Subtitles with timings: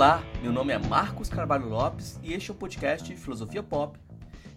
[0.00, 4.00] Olá, meu nome é Marcos Carvalho Lopes e este é o podcast Filosofia Pop.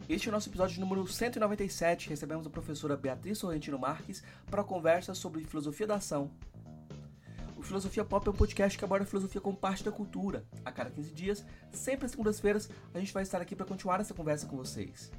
[0.08, 2.08] Este é o nosso episódio número 197.
[2.08, 6.32] Recebemos a professora Beatriz Sorrentino Marques para a conversa sobre filosofia da ação.
[7.58, 10.46] O Filosofia Pop é um podcast que aborda a filosofia como parte da cultura.
[10.64, 14.14] A cada 15 dias, sempre às segundas-feiras, a gente vai estar aqui para continuar essa
[14.14, 15.12] conversa com vocês.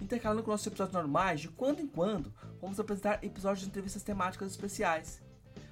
[0.00, 4.52] Intercalando com nossos episódios normais, de quando em quando, vamos apresentar episódios de entrevistas temáticas
[4.52, 5.20] especiais.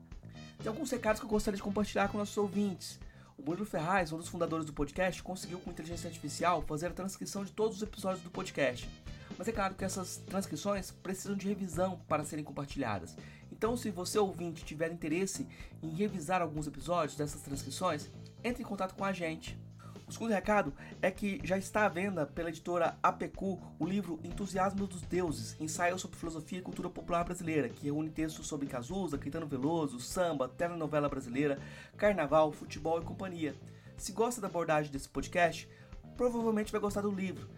[0.59, 3.01] Tem alguns recados que eu gostaria de compartilhar com nossos ouvintes.
[3.37, 7.45] O Murilo Ferraz, um dos fundadores do podcast, conseguiu com inteligência artificial fazer a transcrição
[7.45, 8.89] de todos os episódios do podcast.
[9.37, 13.15] Mas é claro que essas transcrições precisam de revisão para serem compartilhadas.
[13.57, 15.49] Então, se você ouvinte tiver interesse
[15.83, 18.11] em revisar alguns episódios dessas transcrições,
[18.45, 19.59] entre em contato com a gente.
[20.07, 24.87] O segundo recado é que já está à venda pela editora APQ o livro Entusiasmo
[24.87, 29.47] dos Deuses, ensaio sobre filosofia e cultura popular brasileira, que reúne textos sobre Cazuza, Caetano
[29.47, 31.59] Veloso, samba, telenovela brasileira,
[31.97, 33.55] carnaval, futebol e companhia.
[33.97, 35.69] Se gosta da abordagem desse podcast,
[36.17, 37.49] provavelmente vai gostar do livro.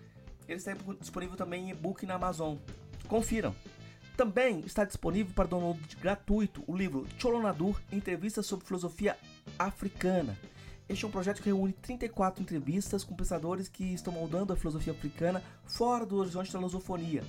[0.46, 2.56] Ele está disponível também em e-book na Amazon.
[3.08, 3.54] Confiram!
[4.18, 9.16] Também está disponível para download gratuito o livro Cholonadur Entrevistas sobre Filosofia
[9.56, 10.36] Africana.
[10.88, 14.92] Este é um projeto que reúne 34 entrevistas com pensadores que estão moldando a filosofia
[14.92, 17.22] africana fora do horizonte da lusofonia.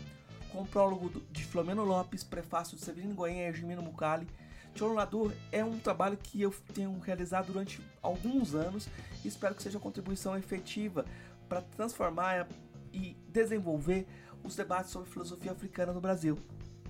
[0.52, 4.28] Com o prólogo de Flamengo Lopes, prefácio de Severino Goenha e Ergimino Mucali,
[4.74, 8.90] Cholonadur é um trabalho que eu tenho realizado durante alguns anos
[9.24, 11.06] e espero que seja uma contribuição efetiva
[11.48, 12.48] para transformar
[12.92, 14.08] e desenvolver
[14.44, 16.36] os debates sobre filosofia africana no Brasil.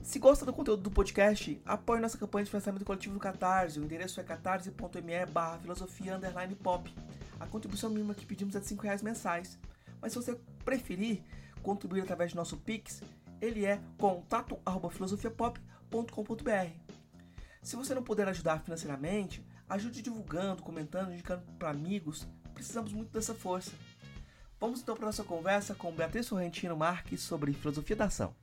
[0.02, 3.80] Se gosta do conteúdo do podcast, apoie nossa campanha de financiamento coletivo no Catarse.
[3.80, 6.92] O endereço é catarse.me barra filosofia underline pop.
[7.40, 9.60] A contribuição mínima que pedimos é de 5 reais mensais.
[10.02, 10.36] Mas se você
[10.66, 11.22] preferir
[11.62, 13.04] contribuir através do nosso Pix,
[13.42, 16.72] ele é contato.filosofiapop.com.br.
[17.62, 22.26] Se você não puder ajudar financeiramente, ajude divulgando, comentando, indicando para amigos.
[22.54, 23.72] Precisamos muito dessa força.
[24.60, 28.34] Vamos então para nossa conversa com Beatriz Sorrentino Marques sobre filosofia da ação.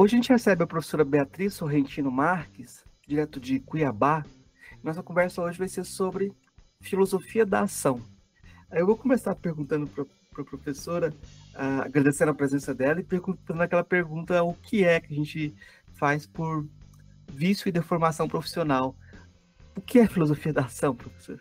[0.00, 4.24] Hoje a gente recebe a professora Beatriz Sorrentino Marques, direto de Cuiabá.
[4.82, 6.32] Nossa conversa hoje vai ser sobre
[6.80, 8.00] filosofia da ação.
[8.72, 10.04] Eu vou começar perguntando para
[10.40, 11.12] a professora
[11.54, 15.54] uh, agradecendo a presença dela e perguntando aquela pergunta: o que é que a gente
[15.96, 16.66] faz por
[17.28, 18.96] vício e deformação profissional?
[19.76, 21.38] O que é filosofia da ação, professor?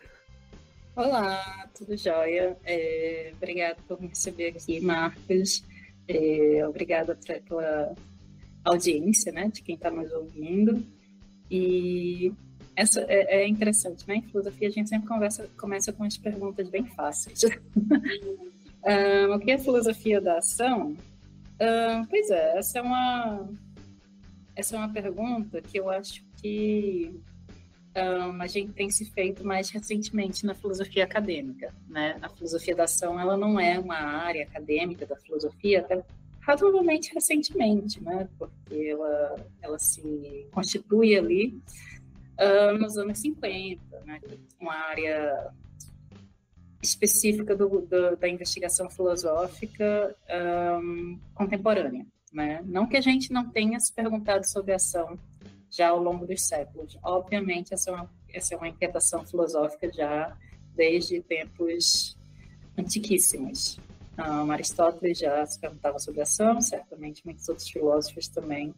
[0.98, 2.58] Olá, tudo jóia?
[2.66, 5.64] É, obrigada por me receber aqui, Marcos.
[6.10, 7.18] É, obrigada
[7.48, 7.96] pela
[8.64, 10.86] audiência, né, de quem está nos ouvindo.
[11.50, 12.32] E
[12.76, 14.16] essa é, é, interessante, né?
[14.16, 17.42] Em filosofia a gente sempre conversa, começa com as perguntas bem fáceis.
[18.82, 20.96] Um, o que é filosofia da ação?
[21.60, 23.50] Um, pois é, essa é uma
[24.56, 27.14] essa é uma pergunta que eu acho que
[27.96, 32.18] um, a gente tem se feito mais recentemente na filosofia acadêmica, né?
[32.22, 36.04] A filosofia da ação ela não é uma área acadêmica da filosofia até
[36.42, 38.28] razoavelmente recentemente, né?
[38.38, 41.62] Porque ela ela se constitui ali
[42.80, 44.22] nos anos 50, né?
[44.60, 45.52] Uma área
[46.82, 50.16] específica do, do, da investigação filosófica
[50.82, 52.06] um, contemporânea.
[52.32, 52.62] Né?
[52.66, 55.18] Não que a gente não tenha se perguntado sobre ação
[55.70, 56.98] já ao longo dos séculos.
[57.04, 60.36] Obviamente, essa é uma, essa é uma inquietação filosófica já
[60.76, 62.18] desde tempos
[62.78, 63.80] antiquíssimos.
[64.20, 68.76] Um, Aristóteles já se perguntava sobre ação, certamente muitos outros filósofos também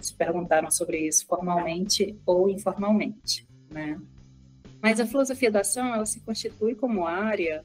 [0.00, 3.46] se perguntaram sobre isso formalmente ou informalmente.
[3.70, 4.00] Né?
[4.82, 7.64] Mas a filosofia da ação, ela se constitui como área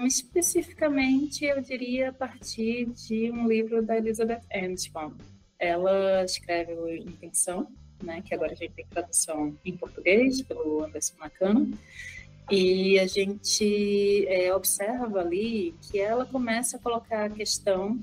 [0.00, 5.14] um, especificamente, eu diria, a partir de um livro da Elizabeth Armstrong.
[5.58, 7.68] Ela escreve o Intenção,
[8.02, 11.76] né, que agora a gente tem tradução em português pelo Anderson Nakano,
[12.50, 18.00] e a gente é, observa ali que ela começa a colocar a questão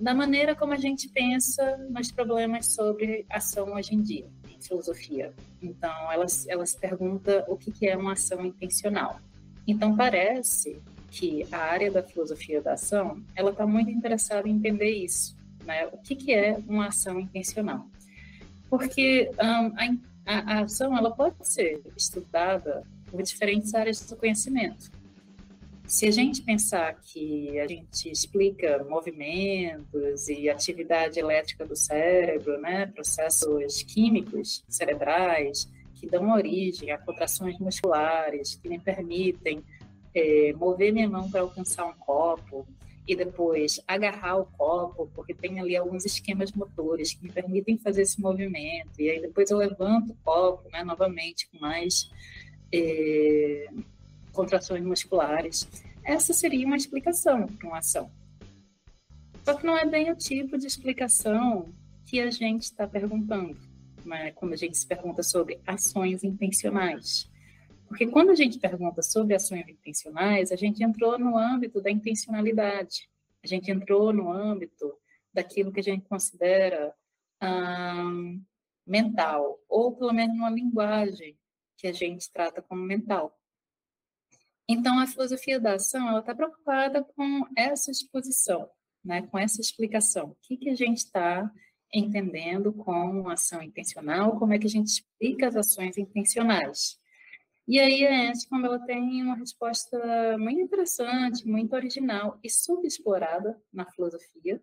[0.00, 4.26] da maneira como a gente pensa nos problemas sobre ação hoje em dia
[4.62, 5.32] filosofia.
[5.60, 9.20] Então, ela, ela se pergunta o que, que é uma ação intencional.
[9.66, 10.80] Então, parece
[11.10, 15.86] que a área da filosofia da ação, ela está muito interessada em entender isso, né?
[15.88, 17.86] O que, que é uma ação intencional?
[18.70, 22.82] Porque um, a, a, ação, ela pode ser estudada
[23.12, 24.90] por diferentes áreas do conhecimento.
[25.86, 32.86] se a gente pensar que a gente explica movimentos e atividade elétrica do cérebro, né,
[32.86, 39.62] processos químicos cerebrais que dão origem a contrações musculares, que me permitem
[40.14, 42.66] é, mover minha mão para alcançar um copo
[43.06, 48.02] e depois agarrar o copo, porque tem ali alguns esquemas motores que me permitem fazer
[48.02, 52.10] esse movimento, e aí depois eu levanto o copo né, novamente com mais
[52.72, 53.68] é,
[54.32, 55.68] contrações musculares.
[56.04, 58.10] Essa seria uma explicação para uma ação.
[59.44, 61.72] Só que não é bem o tipo de explicação
[62.06, 63.56] que a gente está perguntando,
[64.04, 64.32] né?
[64.32, 67.30] quando a gente se pergunta sobre ações intencionais.
[67.86, 73.08] Porque quando a gente pergunta sobre ações intencionais, a gente entrou no âmbito da intencionalidade,
[73.42, 74.94] a gente entrou no âmbito
[75.32, 76.94] daquilo que a gente considera
[77.42, 78.42] hum,
[78.86, 81.36] mental, ou pelo menos uma linguagem
[81.82, 83.36] que a gente trata como mental.
[84.68, 88.70] Então, a filosofia da ação está preocupada com essa exposição,
[89.04, 90.30] né, com essa explicação.
[90.30, 91.52] O que, que a gente está
[91.92, 96.98] entendendo com ação intencional, como é que a gente explica as ações intencionais.
[97.66, 103.84] E aí a Anscombe ela tem uma resposta muito interessante, muito original e subexplorada na
[103.90, 104.62] filosofia.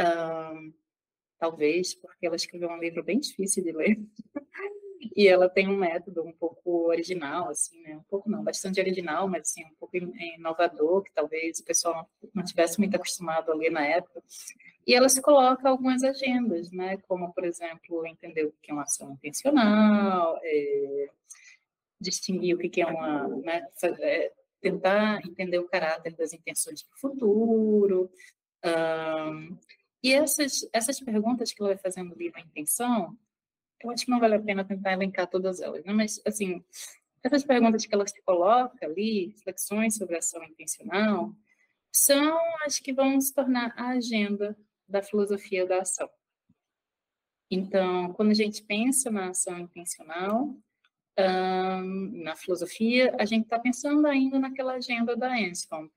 [0.00, 0.72] Um,
[1.38, 3.98] talvez porque ela escreveu um livro bem difícil de ler.
[5.16, 7.96] E ela tem um método um pouco original, assim, né?
[7.96, 12.44] Um pouco não, bastante original, mas assim, um pouco inovador, que talvez o pessoal não
[12.44, 14.22] tivesse muito acostumado a ler na época.
[14.86, 16.98] E ela se coloca algumas agendas, né?
[17.08, 21.10] Como, por exemplo, entender o que é uma ação intencional, é,
[22.00, 23.66] distinguir o que é uma, né,
[24.00, 28.10] é, tentar entender o caráter das intenções para o futuro.
[28.64, 29.56] Um,
[30.02, 33.16] e essas, essas perguntas que ela vai fazendo ali na intenção,
[33.82, 35.92] eu acho que não vale a pena tentar elencar todas elas, né?
[35.92, 36.64] mas, assim,
[37.22, 41.34] essas perguntas que ela se coloca ali, reflexões sobre ação intencional,
[41.92, 44.56] são as que vão se tornar a agenda
[44.88, 46.08] da filosofia da ação.
[47.50, 50.54] Então, quando a gente pensa na ação intencional,
[52.12, 55.90] na filosofia, a gente está pensando ainda naquela agenda da Anscombe,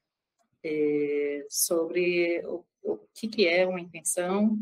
[0.63, 4.57] é, sobre o, o que, que, é uma intenção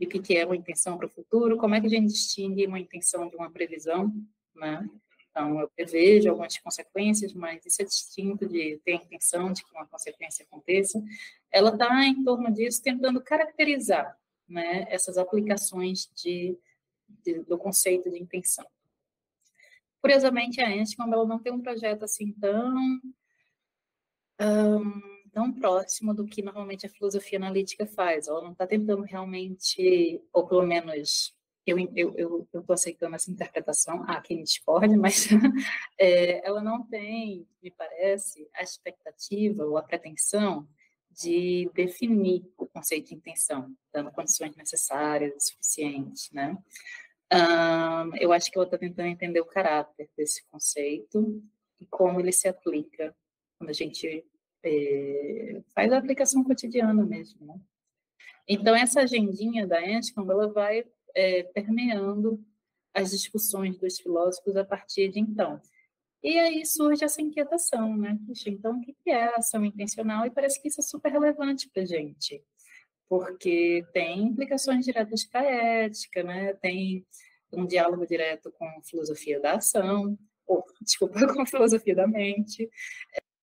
[0.00, 2.66] e o que, é uma intenção para o futuro, como é que a gente distingue
[2.66, 4.12] uma intenção de uma previsão,
[4.54, 4.88] né?
[5.30, 9.70] Então, eu prevejo algumas consequências, mas isso é distinto de ter a intenção de que
[9.72, 11.00] uma consequência aconteça.
[11.52, 14.18] Ela está em torno disso, tentando caracterizar
[14.48, 16.58] né, essas aplicações de
[17.24, 18.66] de, do conceito de intenção.
[20.00, 22.74] Curiosamente, a Anscombe ela não tem um projeto assim tão
[24.40, 28.28] um, tão próximo do que normalmente a filosofia analítica faz.
[28.28, 31.34] Ela não está tentando realmente, ou pelo menos
[31.66, 32.14] eu eu
[32.52, 34.04] eu estou aceitando essa interpretação.
[34.06, 35.28] Há quem discorde, mas
[35.98, 40.66] é, ela não tem, me parece, a expectativa ou a pretensão
[41.10, 46.56] de definir o conceito de intenção, dando condições necessárias suficientes, né?
[47.32, 51.40] Um, eu acho que ela está tentando entender o caráter desse conceito
[51.78, 53.14] e como ele se aplica
[53.56, 54.24] quando a gente
[54.64, 57.60] é, faz a aplicação cotidiana mesmo, né?
[58.48, 60.84] Então, essa agendinha da Anscombe, ela vai
[61.14, 62.44] é, permeando
[62.92, 65.60] as discussões dos filósofos a partir de então.
[66.22, 68.18] E aí surge essa inquietação, né?
[68.26, 70.26] Puxa, então o que é a ação intencional?
[70.26, 72.42] E parece que isso é super relevante para a gente,
[73.08, 75.44] porque tem implicações diretas para a
[75.84, 76.52] ética, né?
[76.54, 77.06] Tem
[77.52, 82.68] um diálogo direto com a filosofia da ação, ou, desculpa, com a filosofia da mente.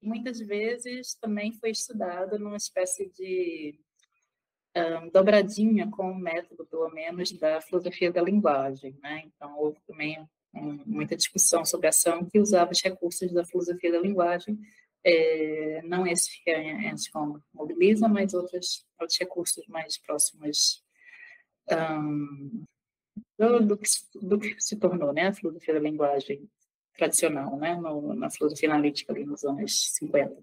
[0.01, 3.79] Muitas vezes também foi estudado numa espécie de
[4.75, 9.23] um, dobradinha com o método, pelo menos, da filosofia da linguagem, né?
[9.25, 10.27] Então, houve também
[10.85, 14.57] muita discussão sobre ação que usava os recursos da filosofia da linguagem,
[15.03, 20.83] é, não esse que a Anscombe mobiliza, mas outros, outros recursos mais próximos
[21.71, 22.65] um,
[23.37, 26.49] do, do, que, do, que, se tornou né, a filosofia da linguagem
[26.97, 30.35] tradicional, né, no, na filosofia analítica ali nos anos 50.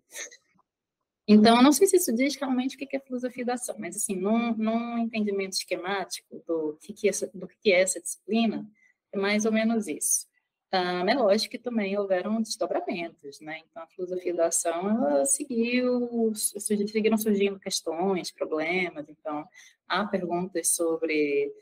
[1.27, 4.15] Então, não sei se isso diz realmente o que é filosofia da ação, mas, assim,
[4.15, 8.69] num, num entendimento esquemático do que, que, é, do que é essa disciplina,
[9.13, 10.27] é mais ou menos isso.
[10.71, 13.61] Ah, é lógico que também houveram desdobramentos, né?
[13.71, 19.09] Então, a filosofia da ação, ela seguiu, seguiram surgindo questões, problemas.
[19.09, 19.49] Então,
[19.89, 21.53] há perguntas sobre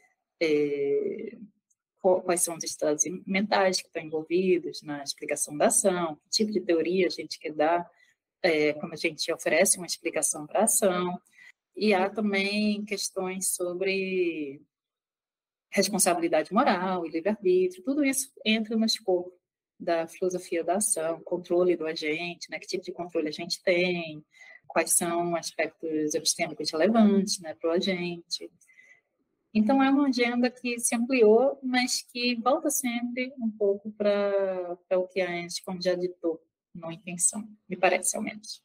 [0.40, 1.36] é,
[2.02, 6.60] quais são os estados mentais que estão envolvidos na explicação da ação, que tipo de
[6.60, 7.88] teoria a gente quer dar
[8.42, 11.20] é, quando a gente oferece uma explicação para a ação.
[11.76, 14.60] E há também questões sobre
[15.70, 19.32] responsabilidade moral e livre-arbítrio, tudo isso entra no escopo
[19.80, 22.58] da filosofia da ação, controle do agente, né?
[22.58, 24.22] que tipo de controle a gente tem,
[24.66, 28.50] quais são aspectos epistêmicos relevantes né, para o agente.
[29.54, 35.06] Então, é uma agenda que se ampliou, mas que volta sempre um pouco para o
[35.08, 35.28] que a
[35.64, 36.40] como já ditou,
[36.74, 38.62] não intenção, me parece, ao menos.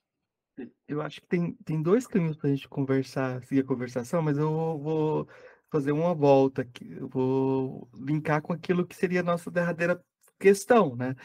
[0.87, 4.37] Eu acho que tem, tem dois caminhos para a gente conversar, seguir a conversação, mas
[4.37, 5.27] eu vou
[5.69, 10.01] fazer uma volta aqui, eu vou linkar com aquilo que seria a nossa derradeira
[10.39, 11.15] questão, né?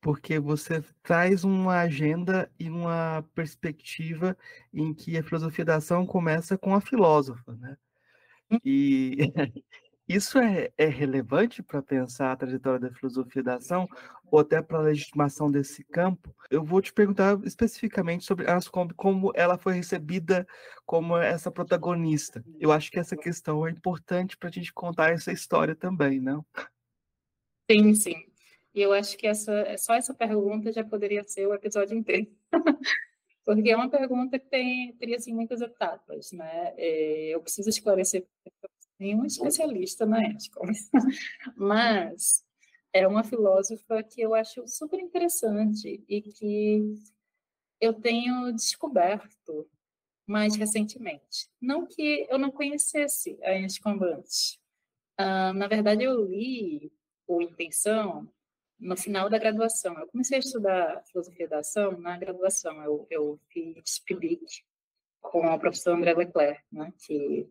[0.00, 4.36] Porque você traz uma agenda e uma perspectiva
[4.72, 7.76] em que a filosofia da ação começa com a filósofa, né?
[8.64, 9.16] E
[10.08, 13.88] isso é, é relevante para pensar a trajetória da filosofia da ação
[14.30, 16.34] ou até para a legitimação desse campo?
[16.50, 20.46] Eu vou te perguntar especificamente sobre a Ascombe, como ela foi recebida
[20.84, 22.44] como essa protagonista.
[22.58, 26.44] Eu acho que essa questão é importante para a gente contar essa história também, não?
[27.70, 28.30] Sim, sim.
[28.74, 32.28] E eu acho que essa, só essa pergunta já poderia ser o episódio inteiro.
[33.44, 36.74] Porque é uma pergunta que tem, teria assim, muitas etapas, né?
[36.76, 38.26] É, eu preciso esclarecer
[38.98, 40.60] nenhum especialista na ética,
[41.56, 42.44] mas
[42.92, 46.94] é uma filósofa que eu acho super interessante e que
[47.80, 49.68] eu tenho descoberto
[50.26, 51.50] mais recentemente.
[51.60, 54.60] Não que eu não conhecesse a Anscombe antes.
[55.18, 56.92] Uh, na verdade, eu li
[57.26, 58.30] o Intenção
[58.80, 59.96] no final da graduação.
[59.98, 62.82] Eu comecei a estudar filosofia da ação na graduação.
[62.82, 64.64] Eu, eu fiz PIBIC
[65.20, 67.46] com o professor André Leclerc, né, que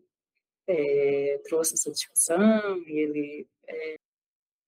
[0.66, 3.96] é, trouxe essa discussão e ele é,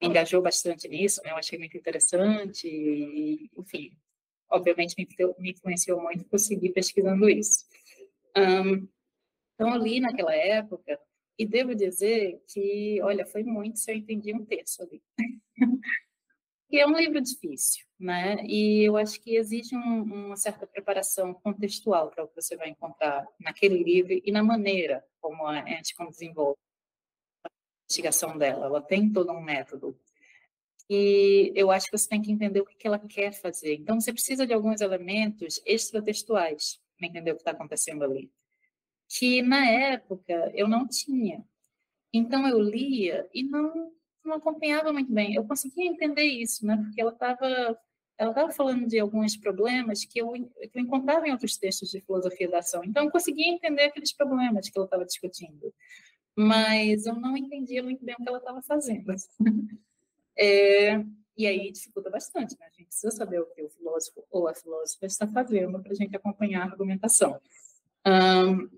[0.00, 1.20] engajou bastante nisso.
[1.24, 3.96] Né, eu achei muito interessante e, enfim,
[4.48, 7.66] obviamente me, me influenciou muito por seguir pesquisando isso.
[8.36, 8.88] Um,
[9.54, 10.98] então, eu li naquela época
[11.38, 15.02] e devo dizer que, olha, foi muito se eu entendi um terço ali.
[16.72, 18.42] que é um livro difícil, né?
[18.46, 22.70] E eu acho que exige um, uma certa preparação contextual para o que você vai
[22.70, 26.56] encontrar naquele livro e na maneira como a Anticom desenvolve
[27.44, 27.50] a
[27.84, 28.64] investigação dela.
[28.64, 29.94] Ela tem todo um método.
[30.88, 33.74] E eu acho que você tem que entender o que ela quer fazer.
[33.74, 38.32] Então, você precisa de alguns elementos extratextuais para entender o que está acontecendo ali.
[39.10, 41.44] Que, na época, eu não tinha.
[42.14, 43.92] Então, eu lia e não
[44.24, 45.34] não acompanhava muito bem.
[45.34, 46.76] Eu conseguia entender isso, né?
[46.76, 47.78] Porque ela estava
[48.18, 52.00] ela estava falando de alguns problemas que eu, que eu encontrava em outros textos de
[52.00, 52.84] filosofia da ação.
[52.84, 55.74] Então, eu conseguia entender aqueles problemas que ela estava discutindo.
[56.36, 59.14] Mas eu não entendia muito bem o que ela estava fazendo.
[60.34, 61.04] É,
[61.36, 62.64] e aí dificulta bastante, né?
[62.66, 65.94] A gente precisa saber o que o filósofo ou a filósofa está fazendo para a
[65.94, 67.38] gente acompanhar a argumentação.
[68.06, 68.70] Um,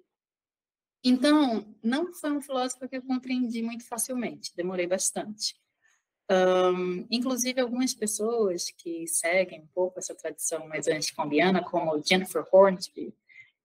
[1.05, 5.55] então, não foi um filósofo que eu compreendi muito facilmente, demorei bastante.
[6.31, 13.15] Um, inclusive, algumas pessoas que seguem um pouco essa tradição mais anticombiana, como Jennifer Hornsby,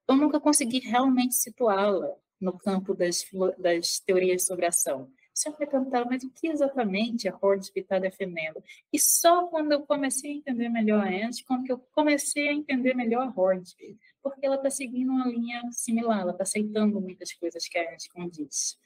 [0.07, 3.25] eu nunca consegui realmente situá-la no campo das,
[3.57, 5.09] das teorias sobre ação.
[5.39, 8.61] Sempre perguntava, mas o que exatamente a Hornsby está defendendo?
[8.91, 12.93] E só quando eu comecei a entender melhor a Ant, quando eu comecei a entender
[12.93, 17.65] melhor a Hornsby, porque ela está seguindo uma linha similar, ela está aceitando muitas coisas
[17.69, 18.77] que a gente condiz.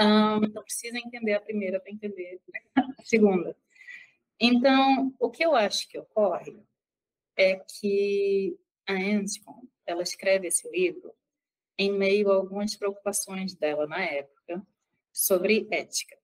[0.00, 2.40] Um, então, precisa entender a primeira para entender
[2.78, 3.56] a segunda.
[4.38, 6.62] Então, o que eu acho que ocorre
[7.36, 11.12] é que a Anscombe, ela escreve esse livro
[11.76, 14.64] em meio a algumas preocupações dela na época
[15.12, 16.16] sobre ética.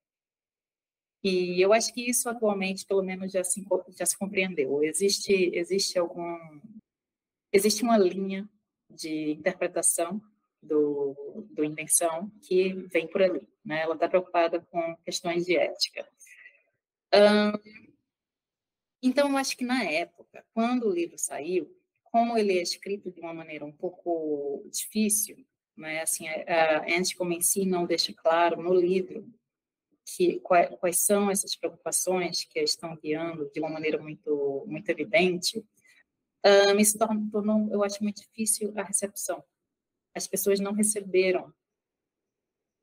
[1.23, 3.65] E eu acho que isso atualmente, pelo menos, já se,
[3.97, 4.83] já se compreendeu.
[4.83, 6.39] Existe, existe algum
[7.53, 8.49] existe uma linha
[8.91, 10.21] de interpretação
[10.63, 13.47] do, do intenção que vem por ali.
[13.65, 13.83] Né?
[13.83, 16.09] Ela está preocupada com questões de ética.
[19.03, 23.21] então, eu acho que na época, quando o livro saiu, como ele é escrito de
[23.21, 25.47] uma maneira um pouco difícil,
[25.79, 26.03] né?
[26.03, 29.27] assim, a, a como em si não deixa claro no livro
[30.17, 35.59] que, quais, são essas preocupações que a estão guiando de uma maneira muito, muito evidente,
[35.59, 39.43] uh, me se tornou, eu acho muito difícil a recepção.
[40.15, 41.53] As pessoas não receberam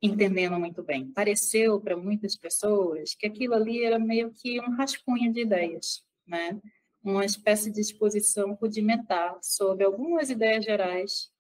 [0.02, 1.12] entendendo muito bem.
[1.12, 6.62] Pareceu para muitas pessoas que aquilo ali era meio que um rascunho de ideias, né?
[7.04, 11.32] Uma espécie de exposição rudimentar sobre algumas ideias gerais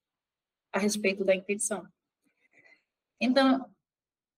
[0.75, 1.87] a respeito da intenção.
[3.19, 3.65] Então,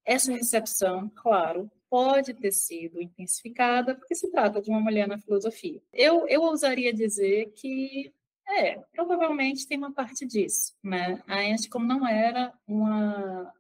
[0.06, 5.82] essa recepção, claro, pode ter sido intensificada porque se trata de uma mulher na filosofia.
[5.92, 8.14] Eu, eu ousaria dizer que
[8.48, 11.24] é, provavelmente tem uma parte disso, né?
[11.28, 13.52] A Anscombe não era uma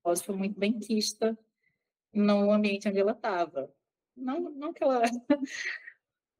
[0.00, 1.36] filósofa muito benquista
[2.14, 3.68] no ambiente onde ela estava.
[4.16, 5.02] não, não que ela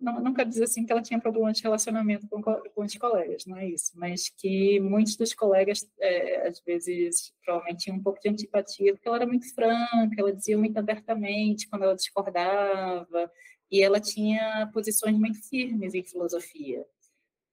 [0.01, 3.57] não, quero dizer assim que ela tinha problema de relacionamento com, com os colegas, não
[3.57, 8.29] é isso, mas que muitos dos colegas, é, às vezes, provavelmente tinham um pouco de
[8.29, 13.31] antipatia, porque ela era muito franca, ela dizia muito abertamente quando ela discordava,
[13.71, 16.85] e ela tinha posições muito firmes em filosofia.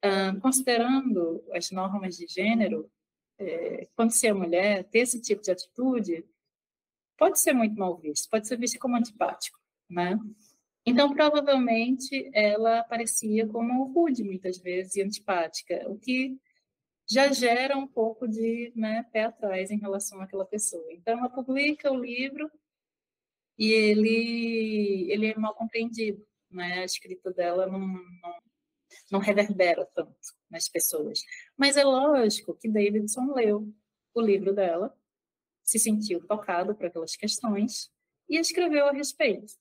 [0.02, 2.90] Ah, considerando as normas de gênero,
[3.40, 6.26] é, quando você é mulher, ter esse tipo de atitude
[7.18, 10.20] pode ser muito mal visto, pode ser visto como antipático, né?
[10.88, 16.40] Então, provavelmente, ela aparecia como rude, muitas vezes, e antipática, o que
[17.06, 20.86] já gera um pouco de né, pé atrás em relação àquela pessoa.
[20.94, 22.50] Então, ela publica o livro
[23.60, 26.26] e ele, ele é mal compreendido.
[26.50, 26.80] Né?
[26.80, 28.40] A escrita dela não, não,
[29.12, 30.16] não reverbera tanto
[30.50, 31.20] nas pessoas.
[31.58, 33.74] Mas é lógico que Davidson leu
[34.14, 34.98] o livro dela,
[35.64, 37.92] se sentiu tocado por aquelas questões
[38.30, 39.52] e escreveu a respeito.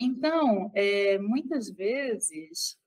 [0.00, 2.78] Então, é, muitas vezes,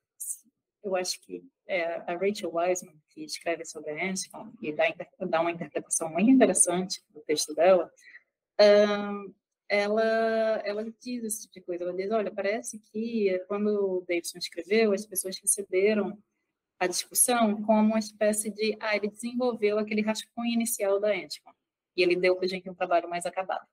[0.82, 4.84] eu acho que é, a Rachel Wiseman, que escreve sobre a Anscombe e dá,
[5.20, 7.90] dá, uma interpretação muito interessante do texto dela,
[8.60, 9.34] um,
[9.68, 10.02] ela,
[10.64, 11.84] ela diz esse tipo de coisa.
[11.84, 16.18] Ela diz: olha, parece que quando o Davidson escreveu, as pessoas receberam
[16.78, 18.76] a discussão como uma espécie de.
[18.80, 21.56] Ah, ele desenvolveu aquele rascunho inicial da Anscombe
[21.96, 23.66] e ele deu para a gente um trabalho mais acabado.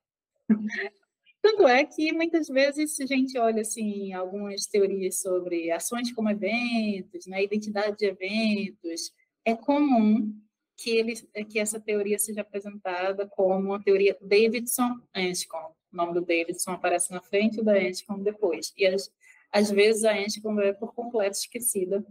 [1.42, 7.26] Tanto é que muitas vezes a gente olha assim algumas teorias sobre ações como eventos,
[7.28, 9.14] né, identidade de eventos,
[9.46, 10.34] é comum
[10.76, 11.16] que ele
[11.50, 15.76] que essa teoria seja apresentada como uma teoria Davidson-Anscombe.
[15.92, 18.74] O nome do Davidson aparece na frente e da Anscombe depois.
[18.78, 19.12] E às,
[19.52, 22.06] às vezes a Anscombe é por completo esquecida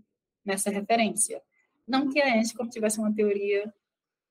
[0.44, 1.40] nessa referência.
[1.86, 3.72] Não que a Anscombe tivesse uma teoria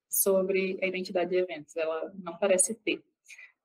[0.10, 3.04] sobre a identidade de eventos, ela não parece ter.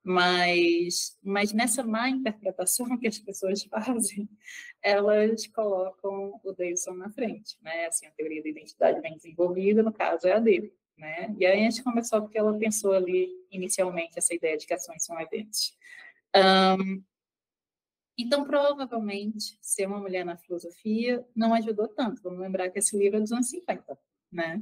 [0.03, 4.29] Mas, mas nessa má interpretação que as pessoas fazem,
[4.81, 7.85] elas colocam o Davidson na frente, né?
[7.85, 11.33] Assim, a teoria da identidade bem desenvolvida, no caso, é a dele, né?
[11.39, 15.05] E aí a gente começou porque ela pensou ali, inicialmente, essa ideia de que ações
[15.05, 15.73] são eventos.
[16.35, 17.01] Um,
[18.17, 22.21] então, provavelmente, ser uma mulher na filosofia não ajudou tanto.
[22.21, 23.97] Vamos lembrar que esse livro é dos anos 50,
[24.31, 24.61] né?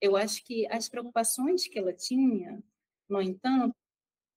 [0.00, 2.62] Eu acho que as preocupações que ela tinha,
[3.08, 3.74] no entanto,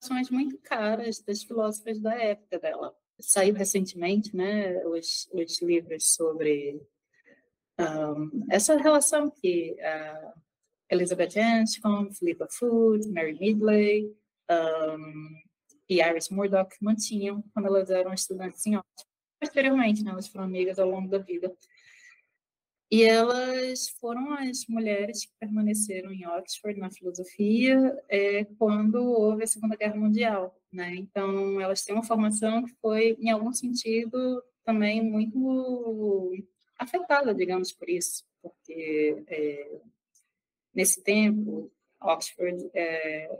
[0.01, 2.95] ações muito caras das filósofas da época dela.
[3.19, 6.81] Saiu recentemente, né, os, os livros sobre
[7.79, 10.39] um, essa relação que uh,
[10.89, 14.15] Elizabeth Anscombe, Philippa Foot, Mary Midley
[14.49, 15.29] um,
[15.89, 19.09] e Iris Murdoch mantinham quando elas eram estudantes em Oxford.
[19.39, 21.53] Posteriormente, né, elas foram amigas ao longo da vida.
[22.91, 29.47] E elas foram as mulheres que permaneceram em Oxford na filosofia é, quando houve a
[29.47, 30.59] Segunda Guerra Mundial.
[30.73, 30.95] Né?
[30.95, 36.33] Então, elas têm uma formação que foi, em algum sentido, também muito
[36.79, 39.79] afetada, digamos, por isso, porque é,
[40.73, 41.71] nesse tempo,
[42.01, 43.39] Oxford, é,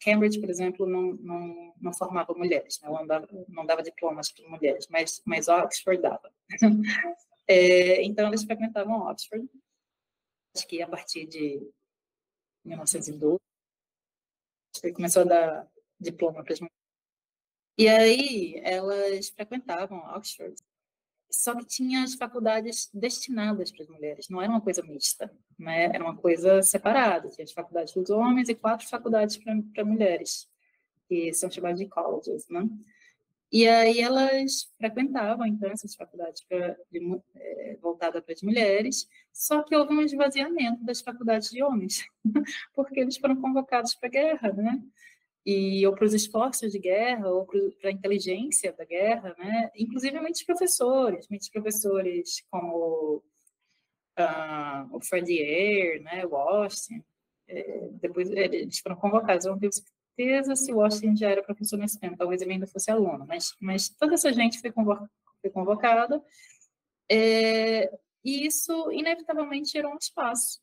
[0.00, 2.88] Cambridge, por exemplo, não, não, não formava mulheres, né?
[2.88, 6.30] não, dava, não dava diplomas para mulheres, mas, mas Oxford dava.
[7.48, 9.48] É, então, eles frequentavam Oxford,
[10.54, 11.70] acho que a partir de
[12.64, 13.38] 1912,
[14.94, 16.76] começou a dar diploma para as mulheres.
[17.78, 20.56] E aí, elas frequentavam Oxford,
[21.30, 25.84] só que tinha as faculdades destinadas para as mulheres, não era uma coisa mista, né?
[25.84, 27.28] era uma coisa separada.
[27.28, 30.48] Tinha as faculdades dos homens e quatro faculdades para mulheres,
[31.08, 32.68] que são chamadas de colleges, né?
[33.52, 37.00] E aí elas frequentavam, então, essas faculdades pra, de,
[37.36, 42.04] é, voltadas para as mulheres, só que houve um esvaziamento das faculdades de homens,
[42.74, 44.82] porque eles foram convocados para a guerra, né?
[45.44, 49.70] E, ou para os esforços de guerra, ou para a inteligência da guerra, né?
[49.76, 53.22] Inclusive muitos professores, muitos professores como
[54.18, 57.02] uh, o Fredier, né, o Austin,
[57.48, 59.46] é, depois eles foram convocados.
[59.46, 59.70] Eu não tenho
[60.16, 63.54] certeza se o Austin já era professor nesse tempo, talvez ele ainda fosse aluno, mas,
[63.60, 66.22] mas toda essa gente foi, foi convocada
[67.10, 67.90] é,
[68.24, 70.60] e isso inevitavelmente gerou um espaço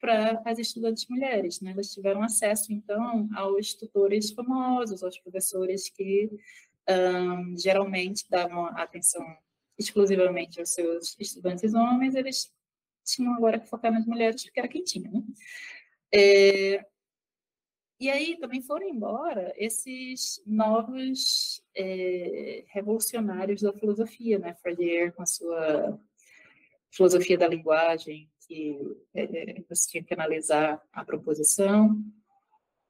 [0.00, 1.70] para as estudantes mulheres, né?
[1.72, 6.28] Elas tiveram acesso, então, aos tutores famosos, aos professores que
[6.88, 9.24] um, geralmente davam atenção
[9.78, 12.52] exclusivamente aos seus estudantes homens, eles
[13.04, 15.22] tinham agora que focar nas mulheres, porque era quem tinha, né?
[16.12, 16.84] É,
[18.02, 24.54] e aí também foram embora esses novos é, revolucionários da filosofia, né?
[24.54, 26.00] Freire com a sua
[26.90, 28.76] filosofia da linguagem, que
[29.14, 31.96] é, você tinha que analisar a proposição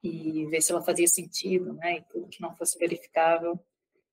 [0.03, 1.99] e ver se ela fazia sentido, né?
[1.99, 3.63] E tudo que não fosse verificável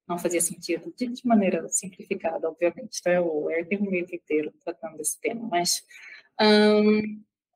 [0.05, 3.01] não fazia sentido, de, de maneira simplificada, obviamente.
[3.01, 3.21] Tá?
[3.21, 5.81] O Eric tem um livro inteiro tratando desse tema, mas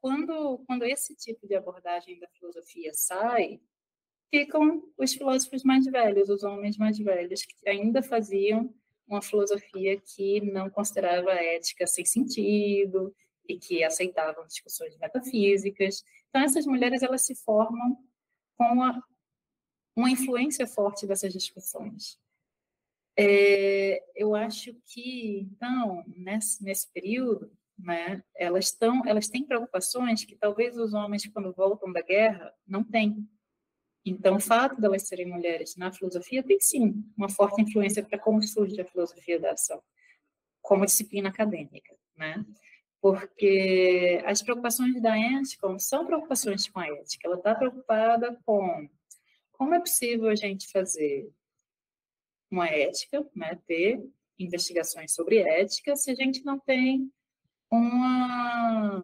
[0.04, 3.62] quando, quando esse tipo de abordagem da filosofia sai,
[4.30, 8.76] ficam os filósofos mais velhos, os homens mais velhos, que ainda faziam
[9.08, 13.16] uma filosofia que não considerava a ética sem sentido
[13.48, 16.04] e que aceitavam discussões metafísicas.
[16.28, 17.98] Então, essas mulheres elas se formam
[18.58, 19.02] com a,
[19.96, 22.20] uma influência forte dessas discussões.
[23.18, 27.50] É, eu acho que, então, nesse, nesse período,
[27.84, 32.84] né, elas, estão, elas têm preocupações que talvez os homens, quando voltam da guerra, não
[32.84, 33.28] têm.
[34.06, 38.18] Então, o fato de elas serem mulheres na filosofia tem sim uma forte influência para
[38.18, 39.82] como surge a filosofia da ação,
[40.62, 42.46] como disciplina acadêmica, né?
[43.02, 47.28] Porque as preocupações da ética são preocupações com a ética.
[47.28, 48.90] Ela está preocupada com
[49.52, 51.30] como é possível a gente fazer
[52.50, 53.60] uma ética, né?
[53.68, 54.02] Ter
[54.40, 57.12] investigações sobre ética se a gente não tem
[57.76, 59.04] uma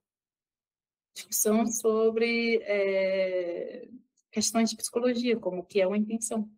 [1.13, 3.88] discussão sobre é,
[4.32, 6.49] questões de psicologia, como o que é uma intenção.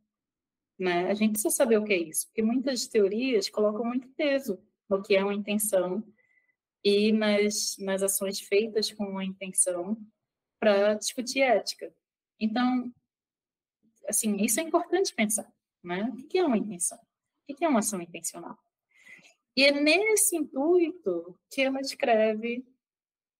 [0.77, 1.09] Né?
[1.09, 5.01] A gente precisa saber o que é isso, porque muitas teorias colocam muito peso no
[5.01, 6.03] que é uma intenção
[6.83, 9.97] e nas, nas ações feitas com uma intenção
[10.59, 11.93] para discutir ética.
[12.39, 12.91] Então,
[14.07, 15.51] assim, isso é importante pensar,
[15.83, 16.03] né?
[16.17, 16.97] O que é uma intenção?
[17.47, 18.57] O que é uma ação intencional?
[19.55, 22.65] E é nesse intuito que ela escreve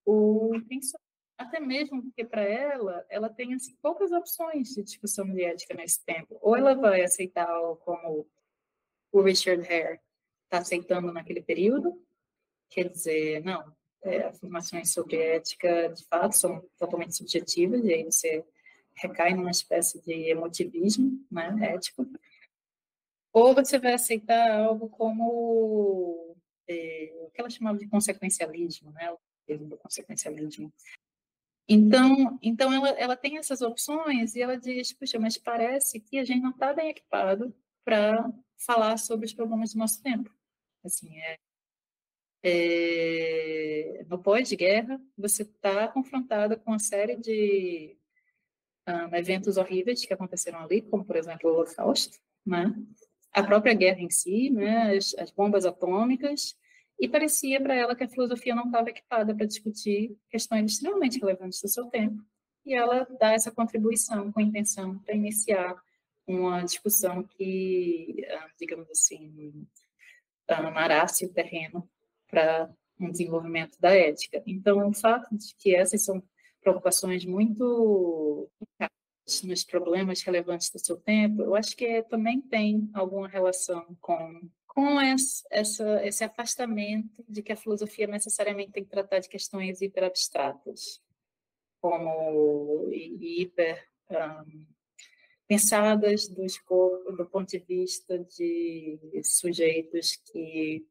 [0.06, 0.52] o
[1.38, 6.04] até mesmo porque para ela, ela tem assim, poucas opções de discussão de ética nesse
[6.06, 6.38] tempo.
[6.40, 7.48] Ou ela vai aceitar
[7.84, 8.28] como
[9.12, 10.00] o Richard Hare
[10.44, 12.00] está aceitando naquele período,
[12.70, 18.44] quer dizer, não, é, afirmações sobre ética, de fato, são totalmente subjetivas, e aí você
[18.96, 22.06] recai numa espécie de emotivismo né, ético.
[23.34, 26.36] Ou você vai aceitar algo como
[26.68, 29.12] é, o que ela chamava de consequencialismo, né?
[29.12, 30.72] o termo do consequencialismo,
[31.74, 36.26] então, então ela, ela tem essas opções e ela diz, puxa, mas parece que a
[36.26, 40.30] gente não está bem equipado para falar sobre os problemas do nosso tempo.
[40.84, 41.38] Assim, é,
[42.44, 47.98] é no pós-guerra, você está confrontada com uma série de
[48.86, 52.66] um, eventos horríveis que aconteceram ali, como, por exemplo, o Holocausto, né?
[53.34, 54.96] A própria guerra em si, né?
[54.96, 56.56] as, as bombas atômicas,
[57.00, 61.60] e parecia para ela que a filosofia não estava equipada para discutir questões extremamente relevantes
[61.62, 62.24] do seu tempo.
[62.64, 65.76] E ela dá essa contribuição com a intenção para iniciar
[66.28, 69.68] uma discussão que, ah, digamos assim,
[70.48, 71.90] amarasse o terreno
[72.30, 74.44] para um desenvolvimento da ética.
[74.46, 76.22] Então, o fato de que essas são
[76.62, 78.48] preocupações muito
[79.44, 85.02] nos problemas relevantes do seu tempo, eu acho que também tem alguma relação com com
[85.02, 91.02] essa, esse afastamento de que a filosofia necessariamente tem que tratar de questões hiperabstratas,
[91.82, 94.66] como hiper um,
[95.46, 100.88] pensadas do escopo, do ponto de vista de sujeitos que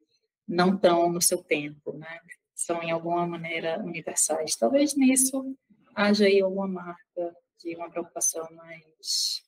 [0.47, 2.21] não estão no seu tempo, né?
[2.55, 4.57] são em alguma maneira universais.
[4.57, 5.57] Talvez nisso
[5.95, 9.43] haja aí alguma marca de uma preocupação mais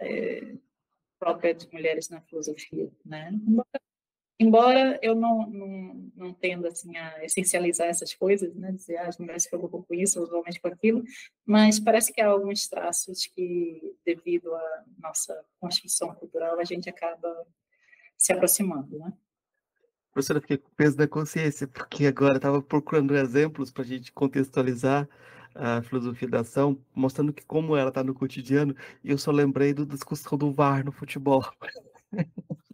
[0.00, 0.56] é,
[1.18, 3.32] própria de mulheres na filosofia, né?
[4.38, 8.70] Embora eu não, não, não tenda assim, a essencializar essas coisas, né?
[8.70, 11.02] dizer ah, as mulheres se preocupam com isso, os homens com aquilo,
[11.44, 17.46] mas parece que há alguns traços que, devido à nossa construção cultural, a gente acaba
[18.18, 18.98] se aproximando.
[18.98, 19.10] Né?
[20.12, 25.08] Professora, fiquei com peso da consciência, porque agora estava procurando exemplos para a gente contextualizar
[25.58, 29.72] a filosofia da ação, mostrando que como ela está no cotidiano, e eu só lembrei
[29.72, 31.44] da discussão do VAR no futebol.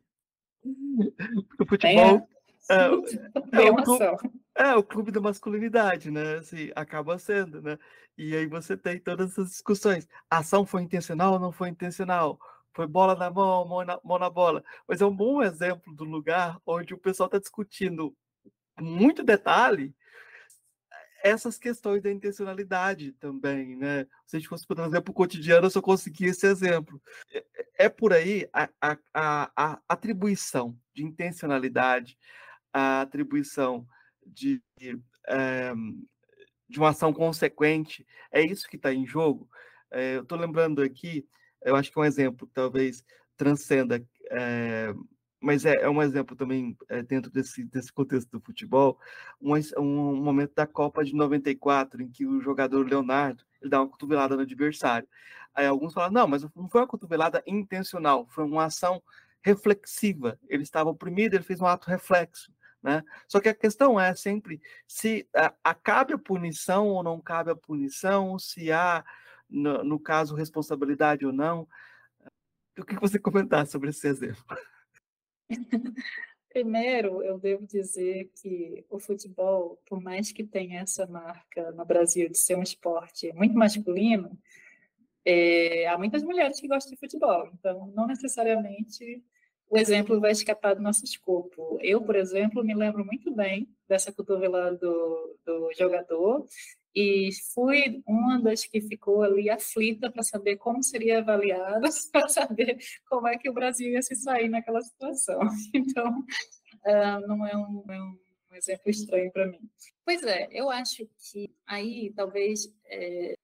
[1.49, 2.29] Porque o futebol
[2.71, 4.05] é, é, é, o clube,
[4.55, 6.37] é, o clube da masculinidade, né?
[6.37, 7.79] Assim, acaba sendo, né?
[8.17, 10.07] E aí você tem todas essas discussões.
[10.31, 12.39] A ação foi intencional ou não foi intencional?
[12.75, 14.63] Foi bola na mão, mão na, mão na bola.
[14.87, 18.15] Mas é um bom exemplo do lugar onde o pessoal está discutindo
[18.81, 19.95] muito detalhe
[21.23, 24.07] essas questões da intencionalidade também, né?
[24.27, 27.01] Se a gente fosse trazer para o cotidiano, eu só conseguia esse exemplo.
[27.33, 27.45] É,
[27.85, 32.19] é por aí a, a, a, atribuição de intencionalidade,
[32.73, 33.87] a atribuição
[34.27, 34.61] de,
[35.29, 35.73] é,
[36.69, 39.49] de uma ação consequente, é isso que está em jogo.
[39.91, 41.27] É, eu estou lembrando aqui,
[41.63, 43.05] eu acho que é um exemplo talvez
[43.37, 44.95] transcenda é,
[45.43, 48.99] mas é, é, um exemplo também é, dentro desse, desse contexto do futebol,
[49.41, 53.89] um, um, momento da Copa de 94, em que o jogador Leonardo ele dá uma
[53.89, 55.09] cotovelada no adversário.
[55.55, 59.03] Aí alguns falam, não, mas não foi uma cotovelada intencional, foi uma ação
[59.43, 60.39] reflexiva.
[60.49, 62.53] Ele estava oprimido, ele fez um ato reflexo.
[62.81, 63.03] Né?
[63.29, 67.51] Só que a questão é sempre se a, a cabe a punição ou não cabe
[67.51, 69.05] a punição, se há,
[69.51, 71.69] no, no caso, responsabilidade ou não.
[72.79, 74.45] O que você comentar sobre esse exemplo?
[76.53, 82.29] Primeiro, eu devo dizer que o futebol, por mais que tenha essa marca no Brasil
[82.29, 84.39] de ser um esporte muito masculino,
[85.25, 89.23] é, há muitas mulheres que gostam de futebol, então não necessariamente
[89.71, 91.79] o exemplo vai escapar do nosso escopo.
[91.81, 96.47] Eu, por exemplo, me lembro muito bem dessa cotovelada do, do jogador
[96.95, 102.79] e fui uma das que ficou ali aflita para saber como seria avaliada, para saber
[103.09, 105.41] como é que o Brasil ia se sair naquela situação.
[105.75, 106.21] Então,
[106.87, 109.61] uh, não é um, é um exemplo estranho para mim.
[110.05, 113.35] Pois é, eu acho que aí talvez é,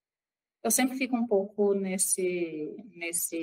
[0.63, 3.39] eu sempre fico um pouco nesse, nesse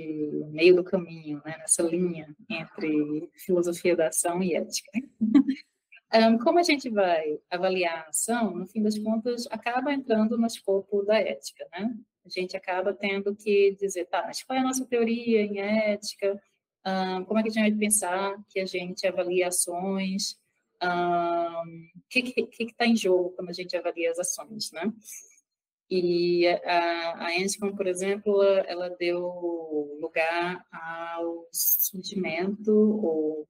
[0.51, 4.91] meio do caminho, né, nessa linha entre filosofia da ação e ética.
[6.13, 10.47] um, como a gente vai avaliar a ação, no fim das contas, acaba entrando no
[10.47, 11.93] escopo da ética, né?
[12.25, 16.41] A gente acaba tendo que dizer, tá, mas qual é a nossa teoria em ética?
[16.85, 20.39] Um, como é que a gente vai pensar que a gente avalia ações?
[20.81, 24.91] O um, que está em jogo quando a gente avalia as ações, né?
[25.89, 33.47] E a, a por exemplo, ela deu lugar ao surgimento ou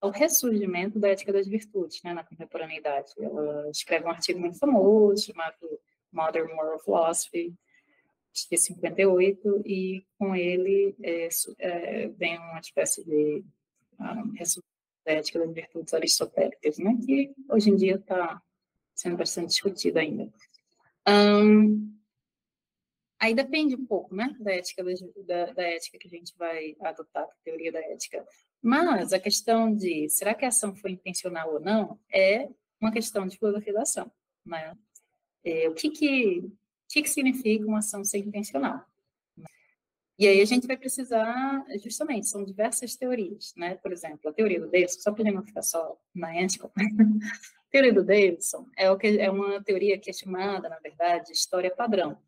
[0.00, 3.12] ao ressurgimento da ética das virtudes né, na contemporaneidade.
[3.18, 5.80] Ela escreve um artigo muito famoso chamado
[6.12, 7.54] Modern Moral Philosophy,
[8.50, 11.28] de 58, e com ele é,
[11.58, 13.44] é, vem uma espécie de
[13.98, 18.42] um, ah, ressurgimento da ética das virtudes aristotélicas, né, que hoje em dia está
[18.94, 20.30] sendo bastante discutida ainda.
[21.08, 21.96] Um,
[23.18, 24.84] aí depende um pouco, né, da ética
[25.24, 28.26] da, da, ética que a gente vai adotar, a teoria da ética.
[28.66, 32.48] Mas a questão de será que a ação foi intencional ou não é
[32.80, 34.10] uma questão de filosofia da ação,
[34.44, 34.76] né?
[35.44, 36.50] É, o que que,
[36.88, 38.84] que que significa uma ação ser intencional?
[40.18, 43.76] E aí a gente vai precisar, justamente, são diversas teorias, né?
[43.76, 46.68] Por exemplo, a teoria do Davidson, só para não ficar só na ética,
[47.70, 51.70] teoria do Davidson é, o que, é uma teoria que é chamada, na verdade, história
[51.70, 52.20] padrão.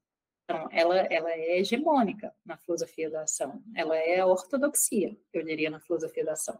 [0.48, 3.62] Então, ela, ela é hegemônica na filosofia da ação.
[3.74, 6.58] Ela é a ortodoxia, eu diria, na filosofia da ação.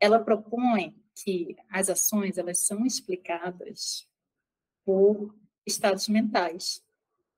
[0.00, 4.08] Ela propõe que as ações elas são explicadas
[4.86, 5.36] por
[5.66, 6.82] estados mentais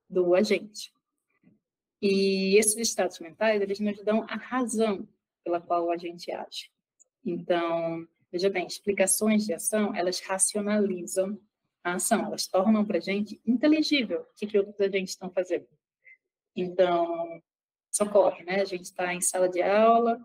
[0.09, 0.95] do agente.
[2.01, 5.09] E esses estados mentais, eles nos dão a razão
[5.43, 6.71] pela qual o agente age.
[7.25, 11.41] Então, Veja bem, explicações de ação, elas racionalizam
[11.87, 15.69] a ação, elas tornam para a gente inteligível o que, que outros agentes estão fazendo.
[16.55, 17.41] Então,
[17.93, 18.61] socorre, né?
[18.61, 20.21] A gente está em sala de aula,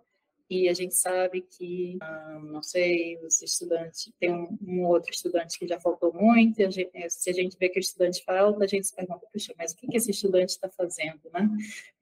[0.51, 5.57] e a gente sabe que, ah, não sei, os estudantes, tem um, um, outro estudante
[5.57, 8.61] que já faltou muito, a gente, eh, se a gente vê que o estudante falta,
[8.61, 11.49] a gente se pergunta, puxa, mas o que, que esse estudante está fazendo, né?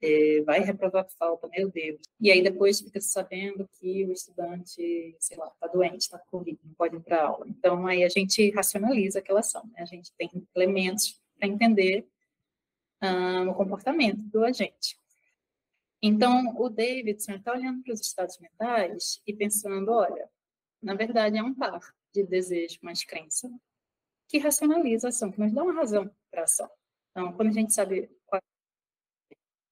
[0.02, 2.00] É, vai reprovar por falta, meu Deus.
[2.20, 6.58] E aí depois fica sabendo que o estudante, sei lá, está doente, está com Covid,
[6.64, 7.46] não pode ir para aula.
[7.48, 9.82] Então, aí a gente racionaliza aquela ação, né?
[9.82, 12.04] A gente tem elementos para entender
[13.00, 14.99] ah, o comportamento do agente.
[16.02, 20.30] Então, o Davidson está olhando para os estados mentais e pensando, olha,
[20.82, 21.80] na verdade é um par
[22.12, 23.50] de desejo mais crença
[24.26, 26.70] que racionaliza a ação, que nos dá uma razão para a ação.
[27.10, 28.40] Então, quando a gente sabe qual,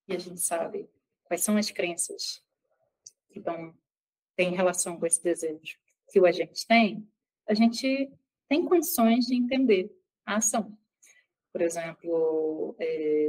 [0.09, 0.91] e a gente sabe
[1.25, 2.45] quais são as crenças
[3.31, 3.75] que estão,
[4.37, 5.79] têm relação com esse desejo
[6.11, 7.09] que o agente tem,
[7.47, 8.13] a gente
[8.49, 9.95] tem condições de entender
[10.27, 10.77] a ação.
[11.53, 13.29] Por exemplo, é,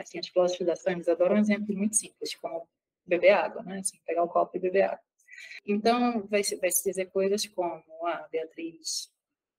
[0.00, 2.68] assim, as filósofos da SAMS adoram um exemplo muito simples, como
[3.06, 3.80] beber água, né?
[3.80, 5.00] Assim, pegar o copo e beber água.
[5.66, 9.12] Então, vai se, vai se dizer coisas como a ah, Beatriz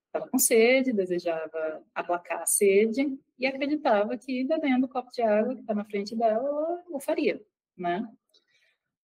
[0.08, 5.54] estava com sede, desejava aplacar a sede e acreditava que bebendo o copo de água
[5.54, 7.42] que está na frente dela, ela o faria,
[7.78, 8.08] né?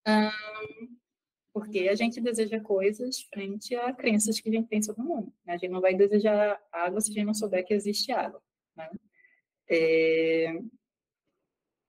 [0.06, 0.96] Um,
[1.52, 5.32] porque a gente deseja coisas frente a crenças que a gente tem sobre o mundo.
[5.44, 5.54] Né?
[5.54, 8.42] A gente não vai desejar água se a gente não souber que existe água.
[8.76, 8.90] Né?
[9.68, 10.60] É,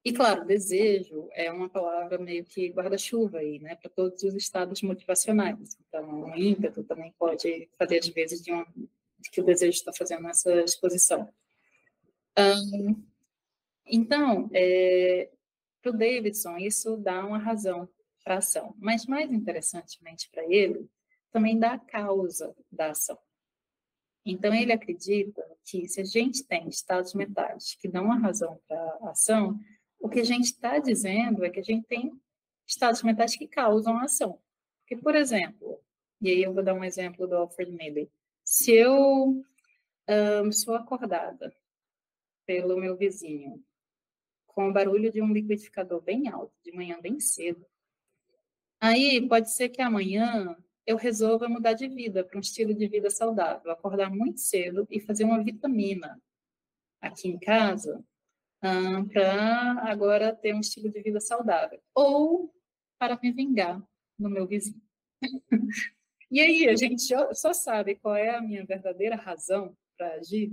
[0.08, 4.82] e, claro, desejo é uma palavra meio que guarda-chuva aí, né, para todos os estados
[4.82, 5.78] motivacionais.
[5.86, 8.63] Então, o ímpeto também pode fazer, às vezes, de, um,
[9.20, 11.28] de que o desejo está fazendo essa exposição.
[12.39, 13.04] Um,
[13.86, 15.30] então, é,
[15.82, 17.89] para o Davidson, isso dá uma razão
[18.24, 18.74] para a ação.
[18.80, 20.89] Mas, mais interessantemente para ele,
[21.34, 23.20] também dá a causa da ação.
[24.26, 28.80] Então, ele acredita que se a gente tem estados mentais que dão a razão para
[29.02, 29.60] a ação,
[29.99, 32.19] o que a gente está dizendo é que a gente tem
[32.65, 34.39] estados mentais que causam ação.
[34.81, 35.81] Porque, por exemplo,
[36.21, 38.10] e aí eu vou dar um exemplo do Alfred Medley.
[38.43, 39.43] Se eu
[40.43, 41.53] um, sou acordada
[42.45, 43.63] pelo meu vizinho
[44.47, 47.65] com o barulho de um liquidificador bem alto, de manhã bem cedo,
[48.79, 53.10] aí pode ser que amanhã eu resolva mudar de vida para um estilo de vida
[53.10, 56.19] saudável, acordar muito cedo e fazer uma vitamina
[56.99, 58.03] aqui em casa
[58.60, 61.80] para agora ter um estilo de vida saudável.
[61.93, 62.54] Ou
[63.00, 63.82] para me vingar
[64.17, 64.82] no meu vizinho.
[66.32, 70.52] e aí, a gente só sabe qual é a minha verdadeira razão para agir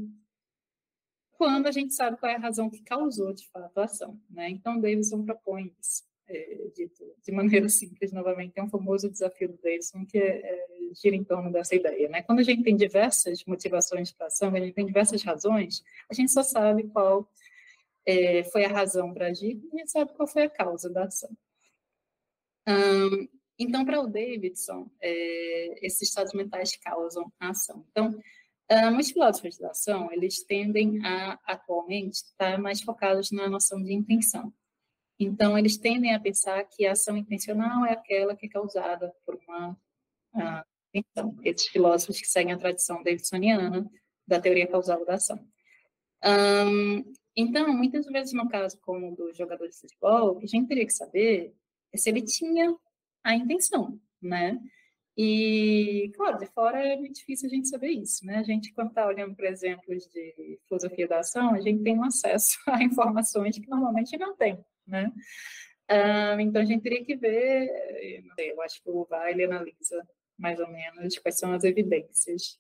[1.37, 4.19] quando a gente sabe qual é a razão que causou, de fato, a ação.
[4.31, 4.51] Né?
[4.51, 9.59] Então, Davidson propõe isso, é, dito de maneira simples, novamente, tem um famoso desafio do
[9.59, 12.09] Davidson que é, é, gira em torno dessa ideia.
[12.09, 12.23] Né?
[12.23, 16.33] Quando a gente tem diversas motivações para ação, a gente tem diversas razões, a gente
[16.33, 17.29] só sabe qual
[18.07, 21.31] é, foi a razão para agir e sabe qual foi a causa da ação.
[23.59, 27.87] Então, para o Davidson, é, esses estados mentais causam a ação.
[27.91, 33.81] Então, uh, muitos filósofos da ação, eles tendem a, atualmente, estar mais focados na noção
[33.83, 34.53] de intenção.
[35.21, 39.39] Então, eles tendem a pensar que a ação intencional é aquela que é causada por
[39.47, 39.71] uma
[40.35, 41.37] uh, intenção.
[41.45, 43.89] Esses filósofos que seguem a tradição davidsoniana
[44.27, 45.39] da teoria causal da ação.
[46.25, 47.05] Um,
[47.37, 50.87] então, muitas vezes, no caso como do jogador de futebol, o que a gente teria
[50.87, 51.55] que saber
[51.95, 52.75] se ele tinha
[53.25, 54.61] a intenção, né?
[55.17, 58.39] E, claro, de fora é muito difícil a gente saber isso, né?
[58.39, 62.05] A gente, quando está olhando para exemplos de filosofia da ação, a gente tem um
[62.05, 65.13] acesso a informações que normalmente não tem, né?
[65.89, 67.69] Ah, então, a gente teria que ver,
[68.35, 70.07] sei, eu acho que o Weil analisa
[70.39, 72.59] mais ou menos quais são as evidências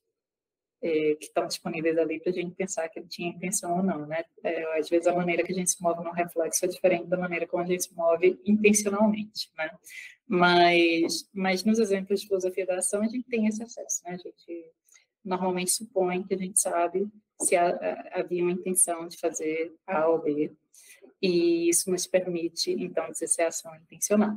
[0.84, 4.06] é, que estão disponíveis ali para a gente pensar que ele tinha intenção ou não,
[4.06, 4.22] né?
[4.42, 7.16] É, às vezes a maneira que a gente se move no reflexo é diferente da
[7.16, 9.70] maneira como a gente se move intencionalmente, né?
[10.28, 14.12] Mas, mas nos exemplos de filosofia da ação a gente tem esse acesso, né?
[14.12, 14.70] A gente
[15.24, 17.08] normalmente supõe que a gente sabe
[17.40, 20.52] se havia uma intenção de fazer A ou B,
[21.22, 24.36] e isso nos permite, então, dizer se a ação é intencional.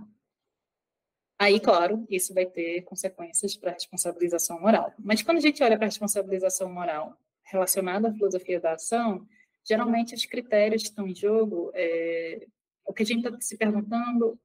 [1.39, 4.91] Aí, claro, isso vai ter consequências para a responsabilização moral.
[4.97, 9.27] Mas quando a gente olha para a responsabilização moral relacionada à filosofia da ação,
[9.63, 12.47] geralmente os critérios que estão em jogo, é,
[12.85, 14.39] o que a gente está se perguntando,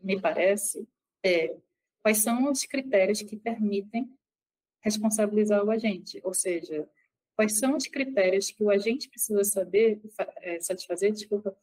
[0.00, 0.88] me parece,
[1.24, 1.56] é
[2.02, 4.12] quais são os critérios que permitem
[4.80, 6.88] responsabilizar o agente, ou seja,
[7.36, 10.00] quais são os critérios que o agente precisa saber,
[10.38, 11.56] é, satisfazer, desculpa,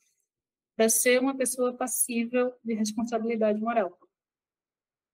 [0.77, 3.99] para ser uma pessoa passível de responsabilidade moral.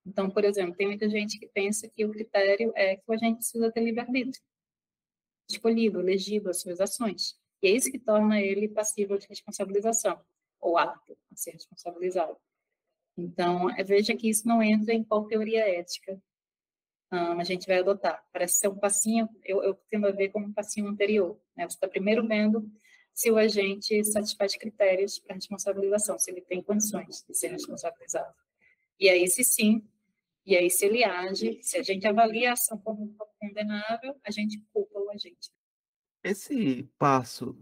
[0.05, 3.37] Então, por exemplo, tem muita gente que pensa que o critério é que a gente
[3.37, 4.43] precisa ter livre-arbítrio,
[5.49, 7.35] escolhido, elegido as suas ações.
[7.61, 10.21] E é isso que torna ele passível de responsabilização,
[10.61, 12.37] ou apto a ser responsabilizado.
[13.17, 16.21] Então, é, veja que isso não entra em qual teoria ética
[17.11, 18.23] um, a gente vai adotar.
[18.31, 21.39] Parece ser um passinho, eu, eu tendo a ver como um passinho anterior.
[21.55, 21.67] Né?
[21.67, 22.69] Você está primeiro vendo
[23.13, 28.33] se o agente satisfaz critérios para responsabilização, se ele tem condições de ser responsabilizado.
[28.99, 29.87] E aí, se sim,
[30.45, 34.61] e aí, se ele age, se a gente avalia a ação como condenável, a gente
[34.71, 35.49] culpa o agente.
[36.23, 37.57] Esse passo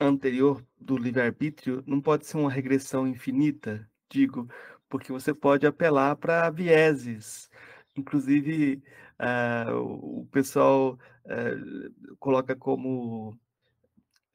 [0.00, 4.48] anterior do livre-arbítrio não pode ser uma regressão infinita, digo,
[4.88, 7.50] porque você pode apelar para vieses.
[7.96, 8.82] Inclusive,
[9.20, 13.30] uh, o pessoal uh, coloca como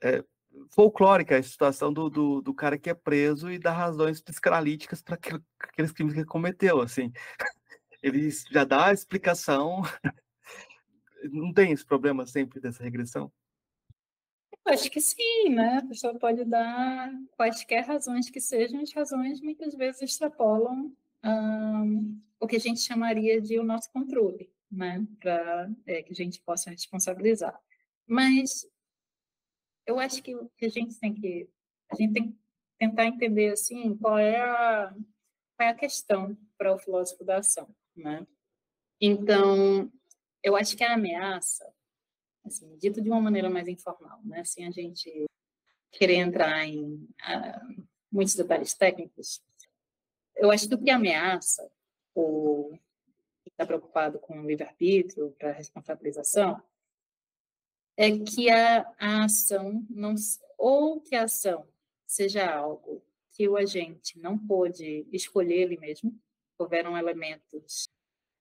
[0.04, 0.28] uh,
[0.72, 5.16] folclórica a situação do, do, do, cara que é preso e dá razões psicanalíticas para
[5.16, 7.12] aqueles crimes que ele cometeu, assim.
[8.02, 9.82] Ele já dá a explicação.
[11.32, 13.30] Não tem esse problema sempre dessa regressão?
[14.66, 15.80] Eu acho que sim, né?
[15.80, 22.48] A pessoa pode dar quaisquer razões que sejam, as razões muitas vezes extrapolam um, o
[22.48, 25.06] que a gente chamaria de o nosso controle, né?
[25.20, 27.60] Para é, que a gente possa responsabilizar.
[28.08, 28.66] Mas
[29.86, 31.50] eu acho que a gente tem que
[31.90, 32.38] a gente tem que
[32.78, 34.94] tentar entender assim qual é a,
[35.58, 38.26] qual é a questão para o filósofo da ação, né?
[39.02, 39.92] Então,
[40.44, 41.72] eu acho que a ameaça,
[42.46, 44.44] assim, dito de uma maneira mais informal, né?
[44.46, 45.26] Sem a gente
[45.92, 49.42] querer entrar em uh, muitos detalhes técnicos,
[50.36, 51.70] eu acho que o que ameaça
[52.16, 52.78] o
[53.46, 56.62] está preocupado com o livre-arbítrio para responsabilização
[58.02, 60.16] é que a, a ação não
[60.58, 61.68] ou que a ação
[62.08, 66.18] seja algo que o agente não pôde escolher ele mesmo,
[66.58, 67.90] houveram elementos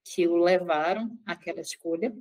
[0.05, 2.17] que o levaram àquela escolha,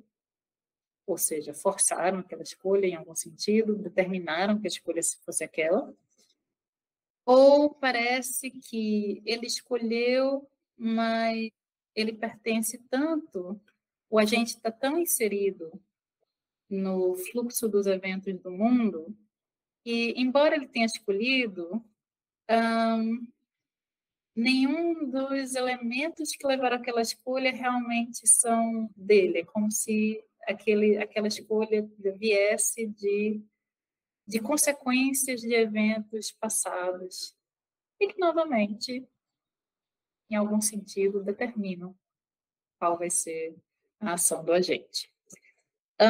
[1.05, 5.95] ou seja, forçaram aquela escolha em algum sentido, determinaram que a escolha fosse aquela,
[7.23, 11.51] Ou parece que ele escolheu, mas
[11.93, 13.61] ele pertence tanto,
[14.09, 15.79] o agente está tão inserido
[16.70, 19.15] no fluxo dos eventos do mundo,
[19.84, 21.84] que, embora ele tenha escolhido,
[22.49, 23.28] um,
[24.36, 29.39] nenhum dos elementos que levaram aquela escolha realmente são dele.
[29.39, 33.41] É como se aquele, aquela escolha viesse de,
[34.28, 37.36] de consequências de eventos passados
[37.99, 39.07] e que, novamente,
[40.30, 41.97] em algum sentido, determinam
[42.78, 43.55] qual vai ser
[43.99, 45.11] a ação do agente.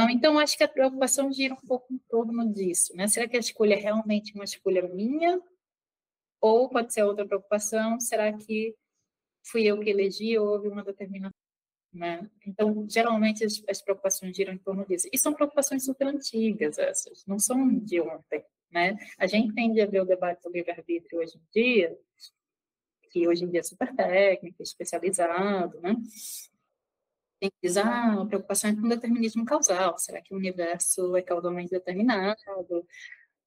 [0.09, 2.95] Então, acho que a preocupação gira um pouco em torno disso.
[2.95, 3.07] Né?
[3.07, 5.41] Será que a escolha é realmente uma escolha minha
[6.41, 8.75] ou pode ser outra preocupação, será que
[9.45, 11.33] fui eu que elegi ou houve uma determinação?
[11.93, 12.29] Né?
[12.45, 15.09] Então, geralmente as, as, preocupações giram em torno disso.
[15.11, 18.43] E são preocupações super antigas essas, não são de ontem.
[18.69, 18.97] Né?
[19.17, 21.97] A gente tende a ver o debate do livre-arbítrio hoje em dia,
[23.09, 25.95] que hoje em dia é super técnico, especializado, né?
[27.39, 29.97] Tem que dizer, ah, a preocupação é com determinismo causal.
[29.97, 32.38] Será que o universo é causalmente determinado?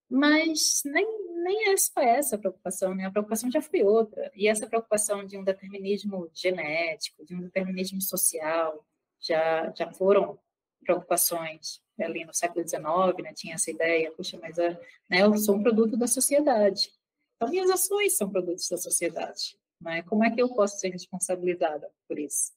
[0.08, 1.06] Mas nem,
[1.42, 3.06] nem é só essa a preocupação, né?
[3.06, 4.30] A preocupação já foi outra.
[4.34, 8.84] E essa preocupação de um determinismo genético, de um determinismo social,
[9.20, 10.38] já, já foram
[10.84, 12.82] preocupações ali no século XIX,
[13.22, 13.32] né?
[13.34, 14.70] Tinha essa ideia, puxa, mas a,
[15.08, 16.90] né, eu sou um produto da sociedade.
[17.36, 19.56] Então, minhas ações são produtos da sociedade.
[19.80, 20.02] Né?
[20.02, 22.52] Como é que eu posso ser responsabilizada por isso?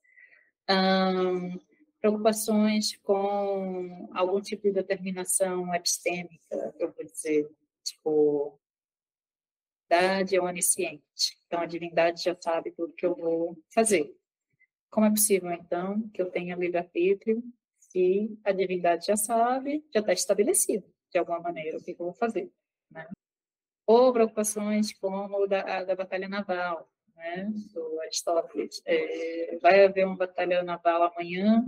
[2.00, 7.50] Preocupações com algum tipo de determinação epistêmica, eu vou dizer,
[7.84, 8.60] tipo,
[9.94, 11.38] divindade é onisciente.
[11.46, 14.16] Então, a divindade já sabe tudo que eu vou fazer.
[14.90, 17.44] Como é possível, então, que eu tenha livre-arbítrio
[17.80, 22.14] se a divindade já sabe, já está estabelecido, de alguma maneira, o que eu vou
[22.14, 22.52] fazer,
[22.90, 23.08] né?
[23.86, 26.90] Ou preocupações como da, da batalha naval,
[27.24, 28.82] né, do Aristóteles.
[28.86, 31.66] É, vai haver uma batalha naval amanhã,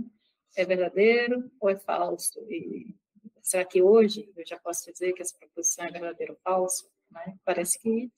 [0.54, 2.40] é verdadeiro ou é falso?
[2.50, 2.94] E
[3.42, 6.88] será que hoje eu já posso dizer que essa proposição é verdadeiro ou falso?
[7.10, 7.36] Né?
[7.44, 8.12] Parece que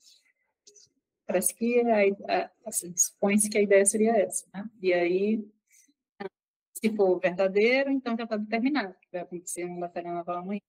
[1.26, 4.46] parece que a, a, assim, supõe-se que a ideia seria essa.
[4.52, 4.64] Né?
[4.80, 5.46] E aí,
[6.74, 10.60] se for verdadeiro, então já está determinado que vai acontecer uma batalha naval amanhã.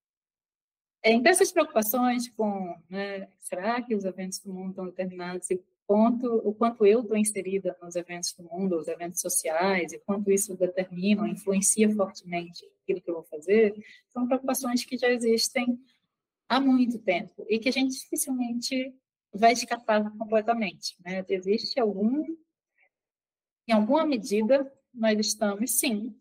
[1.01, 5.63] É, então, essas preocupações com, né, será que os eventos do mundo estão determinados e
[5.89, 10.31] quanto, o quanto eu estou inserida nos eventos do mundo, os eventos sociais, e quanto
[10.31, 13.73] isso determina, influencia fortemente aquilo que eu vou fazer,
[14.13, 15.83] são preocupações que já existem
[16.47, 18.95] há muito tempo e que a gente dificilmente
[19.33, 20.95] vai escapar completamente.
[21.03, 21.25] Né?
[21.27, 22.23] Existe algum,
[23.67, 26.15] em alguma medida, nós estamos, sim,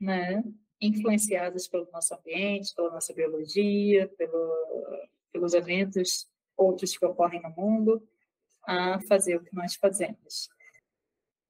[0.00, 0.40] né,
[0.80, 8.00] influenciados pelo nosso ambiente, pela nossa biologia, pelo, pelos eventos outros que ocorrem no mundo,
[8.66, 10.48] a fazer o que nós fazemos.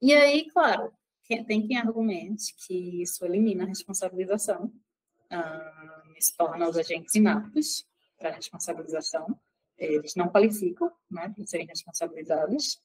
[0.01, 0.93] E aí, claro,
[1.47, 4.73] tem quem argumente que isso elimina a responsabilização,
[5.31, 7.87] ah, isso torna os agentes inaptos
[8.19, 9.39] para a responsabilização,
[9.79, 12.81] eles não qualificam né, para serem responsabilizados.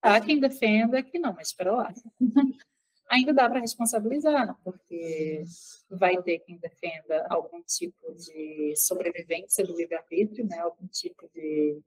[0.00, 1.94] Há quem defenda que não, mas espera lá.
[3.10, 5.42] Ainda dá para responsabilizar, porque
[5.90, 11.82] vai ter quem defenda algum tipo de sobrevivência do livre-arbítrio, né, algum tipo de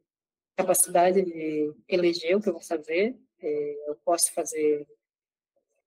[0.56, 3.18] capacidade de eleger o que eu vou fazer.
[3.40, 4.88] É, eu posso fazer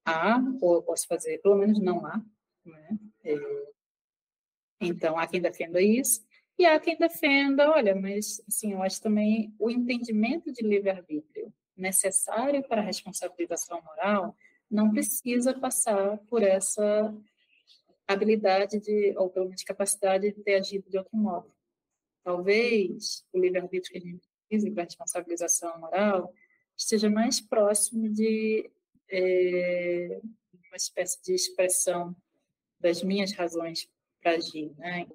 [0.04, 2.22] A, ou eu posso fazer pelo menos não A.
[2.64, 2.98] Né?
[3.24, 3.36] É,
[4.80, 6.24] então, há quem defenda isso.
[6.58, 12.66] E há quem defenda, olha, mas assim, eu acho também o entendimento de livre-arbítrio necessário
[12.66, 14.34] para a responsabilização moral
[14.70, 17.14] não precisa passar por essa
[18.08, 21.52] habilidade de, ou pelo menos capacidade de ter agido de outro modo.
[22.24, 26.32] Talvez o livre-arbítrio que a gente física, a responsabilização moral,
[26.76, 28.70] esteja mais próximo de
[29.10, 30.20] é,
[30.68, 32.14] uma espécie de expressão
[32.80, 33.88] das minhas razões
[34.20, 35.06] para agir, né?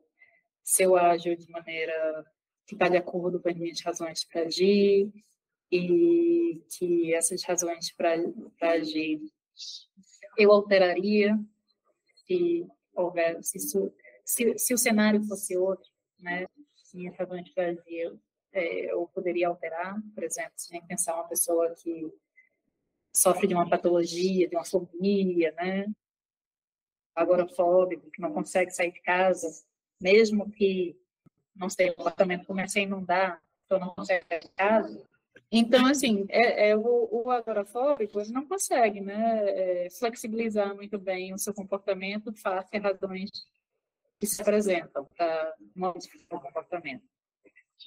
[0.64, 2.26] Se eu ajo de maneira
[2.66, 5.12] que está de acordo com as minhas razões para agir
[5.72, 8.16] e que essas razões para
[8.62, 9.22] agir
[10.38, 11.38] eu alteraria
[12.26, 13.60] se houver, se,
[14.26, 16.46] se, se o cenário fosse outro, né?
[16.94, 18.20] Minhas razões para agir
[18.54, 22.14] é, ou poderia alterar, por exemplo, se a gente pensar uma pessoa que
[23.16, 25.86] sofre de uma patologia, de uma fobia, né?
[27.16, 29.48] agorafóbico, que não consegue sair de casa,
[30.02, 30.98] mesmo que
[31.56, 35.04] não sei, o apartamento comece a inundar, então não consegue sair de casa.
[35.52, 41.38] Então, assim, é, é o, o agorafóbico não consegue né, é, flexibilizar muito bem o
[41.38, 43.30] seu comportamento face a razões
[44.20, 47.04] que se apresentam para modificar o comportamento.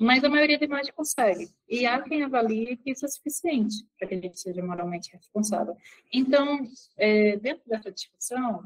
[0.00, 1.48] Mas a maioria de nós consegue.
[1.68, 5.76] E há quem avalie que isso é suficiente para que a gente seja moralmente responsável.
[6.12, 6.66] Então,
[6.96, 8.64] é, dentro dessa discussão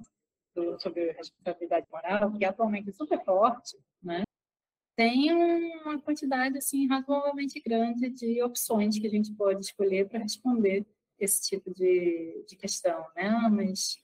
[0.54, 4.22] do, sobre responsabilidade moral, que atualmente é super forte, né,
[4.98, 10.84] tem uma quantidade assim razoavelmente grande de opções que a gente pode escolher para responder
[11.20, 13.30] esse tipo de, de questão, né?
[13.48, 13.96] Mas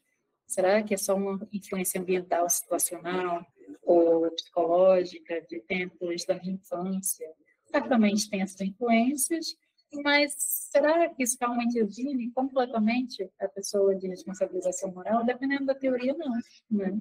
[0.47, 3.45] será que é só uma influência ambiental situacional?
[3.85, 7.27] Ou psicológica de tempos da infância.
[7.67, 9.57] Certamente tem essas influências,
[10.03, 15.25] mas será que isso realmente exime completamente a pessoa de responsabilização moral?
[15.25, 16.33] Dependendo da teoria, não.
[16.71, 17.01] Né?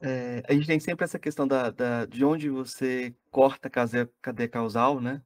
[0.00, 4.48] É, a gente tem sempre essa questão da, da, de onde você corta a cadeia
[4.48, 5.22] causal, né?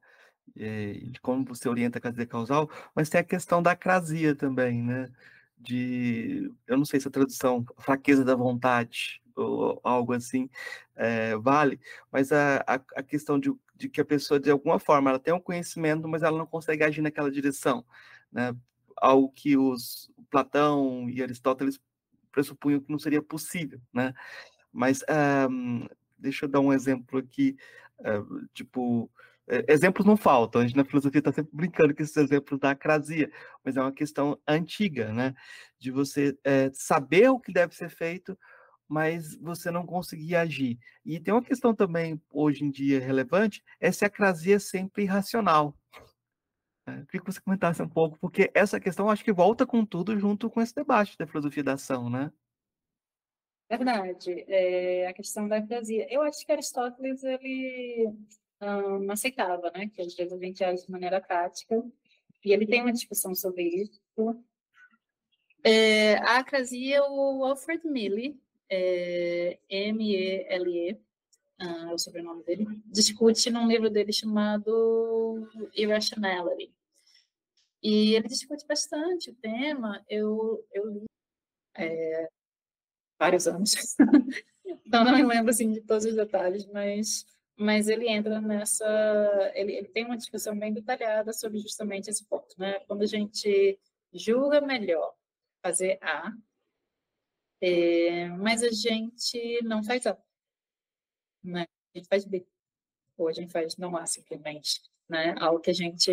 [0.55, 4.81] É, de como você orienta a cadeia causal, mas tem a questão da acrasia também,
[4.81, 5.09] né?
[5.57, 10.49] De, eu não sei se a tradução, fraqueza da vontade, ou algo assim
[11.01, 11.79] é, vale,
[12.11, 15.33] mas a, a, a questão de, de, que a pessoa, de alguma forma, ela tem
[15.33, 17.83] um conhecimento, mas ela não consegue agir naquela direção,
[18.31, 18.55] né?
[18.97, 21.81] Algo que os Platão e Aristóteles
[22.31, 24.13] pressupunham que não seria possível, né?
[24.71, 25.03] Mas
[25.49, 25.87] um,
[26.19, 27.57] deixa eu dar um exemplo aqui,
[27.99, 29.09] uh, tipo,
[29.67, 33.31] exemplos não faltam, a gente na filosofia está sempre brincando com esses exemplos da acrasia,
[33.65, 35.33] mas é uma questão antiga, né?
[35.79, 36.37] De você
[36.73, 38.37] saber o que deve ser feito,
[38.91, 40.77] mas você não conseguia agir.
[41.05, 45.03] E tem uma questão também, hoje em dia, relevante, é se a crasia é sempre
[45.03, 45.73] irracional.
[46.85, 50.19] É, queria que você comentasse um pouco, porque essa questão acho que volta com tudo
[50.19, 52.33] junto com esse debate da filosofia da ação, né?
[53.69, 54.43] Verdade.
[54.49, 56.05] É, a questão da crasia.
[56.13, 58.13] Eu acho que Aristóteles, ele
[58.61, 59.87] um, aceitava, né?
[59.87, 61.81] Que às vezes a gente age de maneira prática.
[62.43, 64.01] E ele tem uma discussão sobre isso.
[65.63, 68.37] É, a acrasia, o Alfred Milley,
[68.71, 70.97] é, M-E-L-E,
[71.59, 76.73] ah, é o sobrenome dele, discute num livro dele chamado Irrationality.
[77.83, 80.03] E ele discute bastante o tema.
[80.07, 81.05] Eu, eu li
[81.75, 82.29] é,
[83.19, 83.73] vários anos,
[84.85, 87.25] então não me lembro assim, de todos os detalhes, mas,
[87.57, 88.85] mas ele entra nessa.
[89.53, 92.55] Ele, ele tem uma discussão bem detalhada sobre justamente esse ponto.
[92.57, 92.79] Né?
[92.87, 93.77] Quando a gente
[94.13, 95.13] julga melhor
[95.61, 96.31] fazer A
[97.61, 100.17] é, mas a gente não faz A.
[101.43, 101.65] Né?
[101.93, 102.45] A gente faz B.
[103.17, 104.81] Ou a gente faz não A, simplesmente.
[105.07, 105.35] Né?
[105.39, 106.11] Algo que a gente.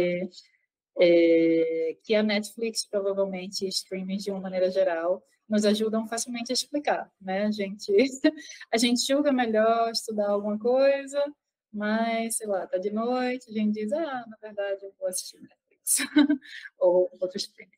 [1.00, 7.10] É, que a Netflix, provavelmente, streaming de uma maneira geral, nos ajudam facilmente a explicar.
[7.20, 7.46] Né?
[7.46, 7.92] A, gente,
[8.72, 11.24] a gente julga melhor estudar alguma coisa,
[11.72, 15.40] mas, sei lá, tá de noite, a gente diz, ah, na verdade, eu vou assistir
[15.40, 15.98] Netflix.
[16.78, 17.70] Ou outro streaming.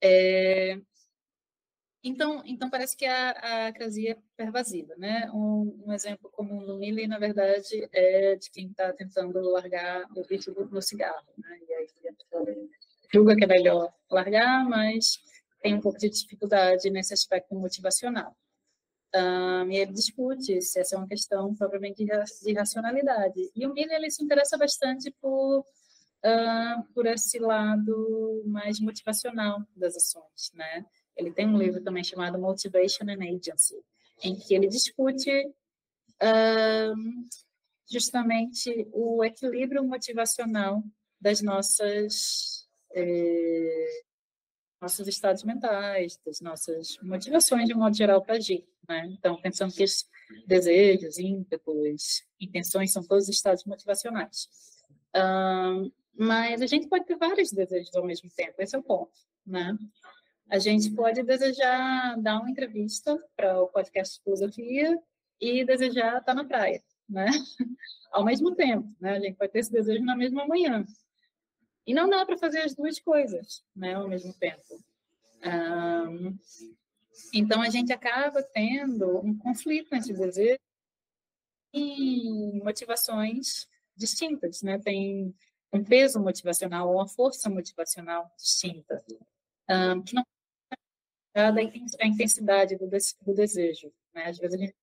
[0.00, 0.78] É,
[2.04, 5.30] então, então parece que a, a acrasia é pervasiva, né?
[5.32, 10.22] Um, um exemplo comum no Milley, na verdade, é de quem está tentando largar o
[10.22, 11.58] vício no cigarro, né?
[11.66, 11.86] E aí
[13.12, 15.18] julga que é melhor largar, mas
[15.62, 18.36] tem um pouco de dificuldade nesse aspecto motivacional.
[19.14, 23.50] Um, e ele discute se essa é uma questão propriamente de racionalidade.
[23.54, 29.96] E o Miller ele se interessa bastante por, uh, por esse lado mais motivacional das
[29.96, 30.84] ações, né?
[31.16, 33.82] Ele tem um livro também chamado Motivation and Agency,
[34.22, 35.30] em que ele discute
[37.90, 40.82] justamente o equilíbrio motivacional
[41.20, 44.04] das nossas eh,
[44.80, 49.06] nossos estados mentais, das nossas motivações de um modo geral para agir, né?
[49.06, 50.06] Então, pensando que os
[50.46, 54.48] desejos, ímpetos, intenções são todos estados motivacionais.
[56.16, 59.12] Mas a gente pode ter vários desejos ao mesmo tempo, esse é o ponto,
[59.46, 59.76] né?
[60.50, 65.00] A gente pode desejar dar uma entrevista para o podcast Filosofia
[65.40, 67.26] e desejar estar na praia, né?
[68.12, 69.16] Ao mesmo tempo, né?
[69.16, 70.84] A gente pode ter esse desejo na mesma manhã.
[71.86, 73.94] E não dá para fazer as duas coisas, né?
[73.94, 74.82] Ao mesmo tempo.
[75.44, 76.38] Um,
[77.32, 80.58] então a gente acaba tendo um conflito entre desejo
[81.72, 83.66] e motivações
[83.96, 84.78] distintas, né?
[84.78, 85.34] Tem
[85.72, 89.04] um peso motivacional ou uma força motivacional distinta,
[89.68, 90.24] um, que não
[91.34, 93.92] a intensidade do, do desejo.
[94.14, 94.26] Né?
[94.26, 94.74] Às vezes a gente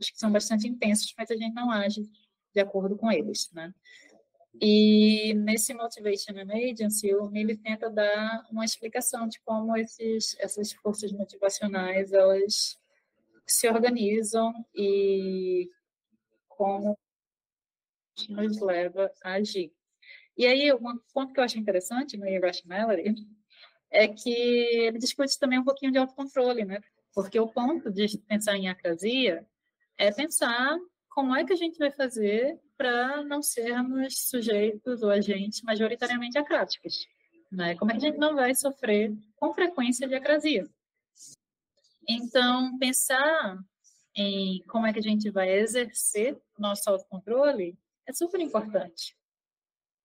[0.00, 2.08] acha que são bastante intensos, mas a gente não age
[2.54, 3.50] de acordo com eles.
[3.52, 3.74] Né?
[4.60, 10.72] E nesse Motivation and Agency, o Mille tenta dar uma explicação de como esses, essas
[10.72, 12.78] forças motivacionais elas
[13.46, 15.70] se organizam e
[16.48, 16.98] como
[18.28, 19.72] nos leva a agir.
[20.36, 23.26] E aí, um ponto que eu acho interessante no Irrationality
[23.90, 26.80] é que ele discute também um pouquinho de autocontrole, né?
[27.14, 29.46] Porque o ponto de pensar em acrasia
[29.96, 30.78] é pensar
[31.08, 37.06] como é que a gente vai fazer para não sermos sujeitos ou agentes majoritariamente acráticos?
[37.50, 37.74] Né?
[37.76, 40.68] Como é que a gente não vai sofrer com frequência de acrasia?
[42.08, 43.58] Então, pensar
[44.14, 49.16] em como é que a gente vai exercer nosso autocontrole é super importante.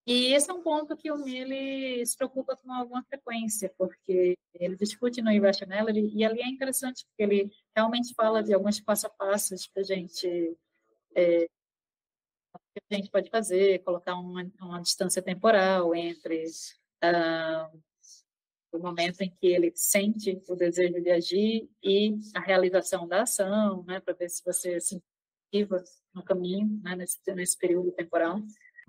[0.06, 4.76] E esse é um ponto que o Mille se preocupa com alguma frequência, porque ele
[4.76, 9.10] discute no Irrationality, e ali é interessante, porque ele realmente fala de alguns passo a
[9.10, 10.58] passos para a gente
[11.16, 11.48] é,
[12.74, 16.46] que a gente pode fazer, colocar uma, uma distância temporal entre
[17.04, 17.82] uh,
[18.72, 23.84] o momento em que ele sente o desejo de agir e a realização da ação,
[23.84, 25.02] né, para ver se você se
[25.48, 25.84] ativa
[26.14, 28.40] no caminho, né, nesse, nesse período temporal.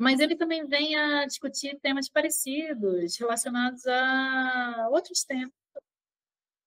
[0.02, 5.52] Mas ele também vem a discutir temas parecidos relacionados a outros temas,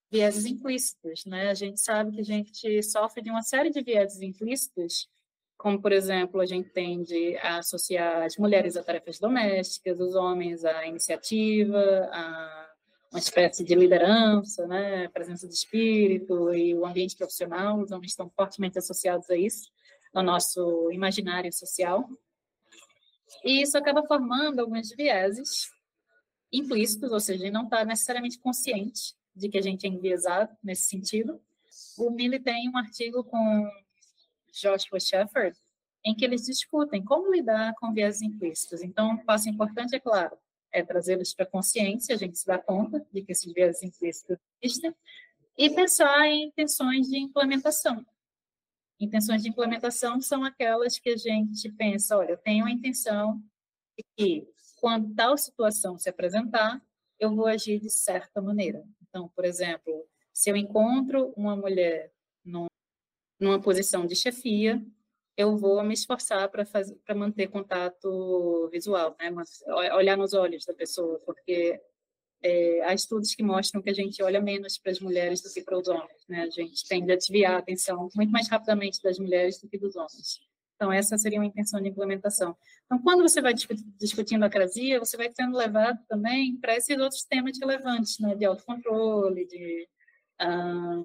[0.09, 1.49] vieses implícitos, né?
[1.49, 5.09] A gente sabe que a gente sofre de uma série de vieses implícitos,
[5.57, 10.63] como, por exemplo, a gente tende a associar as mulheres a tarefas domésticas, os homens
[10.63, 12.69] à iniciativa, a
[13.11, 15.09] uma espécie de liderança, né?
[15.09, 19.69] presença de espírito e o ambiente profissional, os homens estão fortemente associados a isso
[20.13, 22.07] no nosso imaginário social.
[23.43, 25.69] E isso acaba formando alguns vieses
[26.51, 31.41] implícitos, ou seja, não está necessariamente consciente de que a gente é enviesado nesse sentido.
[31.97, 33.69] O Milley tem um artigo com
[34.53, 35.57] Joshua Shepard
[36.05, 38.83] em que eles discutem como lidar com vieses implícitos.
[38.83, 40.37] Então, um passo importante, é claro,
[40.71, 44.37] é trazê-los para a consciência, a gente se dá conta de que esses vieses implícitos
[44.61, 44.93] existem,
[45.57, 48.05] e pensar em intenções de implementação.
[48.99, 53.41] Intenções de implementação são aquelas que a gente pensa, olha, eu tenho a intenção
[53.97, 56.81] de que, quando tal situação se apresentar,
[57.19, 58.83] eu vou agir de certa maneira.
[59.01, 62.11] Então, por exemplo, se eu encontro uma mulher
[62.43, 62.67] num,
[63.39, 64.85] numa posição de chefia,
[65.37, 69.29] eu vou me esforçar para manter contato visual, né?
[69.93, 71.81] olhar nos olhos da pessoa, porque
[72.45, 75.61] é, há estudos que mostram que a gente olha menos para as mulheres do que
[75.63, 76.43] para os homens, né?
[76.43, 79.95] A gente tende a desviar a atenção muito mais rapidamente das mulheres do que dos
[79.95, 80.39] homens.
[80.75, 82.55] Então, essa seria uma intenção de implementação.
[82.85, 83.55] Então, quando você vai
[83.99, 88.35] discutindo a crasia, você vai sendo levado também para esses outros temas relevantes, né?
[88.35, 89.89] De autocontrole, de...
[90.37, 91.01] Ah,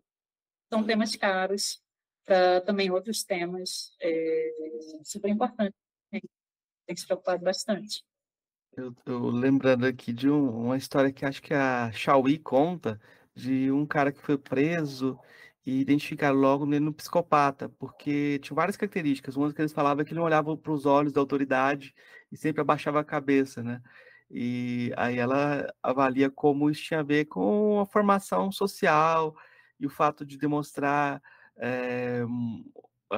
[0.70, 1.80] são temas caros
[2.26, 4.52] para também outros temas é,
[5.04, 5.78] super importantes.
[6.10, 6.20] Tem
[6.94, 8.04] que se preocupar bastante.
[8.80, 12.98] Eu tô lembrando aqui de um- uma história que acho que a Xiaoyi conta,
[13.34, 15.18] de um cara que foi preso
[15.66, 19.36] e identificaram logo nele no psicopata, porque tinha várias características.
[19.36, 21.94] Uma que eles falavam é que ele não olhava para os olhos da autoridade
[22.32, 23.82] e sempre abaixava a cabeça, né?
[24.30, 29.36] E aí ela avalia como isso tinha a ver com a formação social
[29.78, 31.20] e o fato de demonstrar
[31.58, 32.24] eh,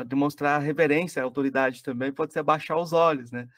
[0.07, 3.49] demonstrar reverência à autoridade também pode ser abaixar os olhos, né?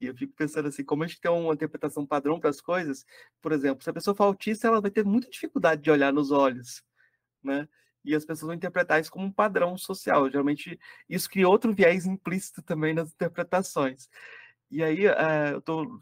[0.00, 3.04] E eu fico pensando assim, como a gente tem uma interpretação padrão para as coisas,
[3.40, 6.30] por exemplo, se a pessoa for autista, ela vai ter muita dificuldade de olhar nos
[6.30, 6.82] olhos,
[7.42, 7.68] né?
[8.02, 10.30] E as pessoas vão interpretar isso como um padrão social.
[10.30, 14.08] Geralmente, isso cria outro viés implícito também nas interpretações.
[14.70, 16.00] E aí, uh, eu estou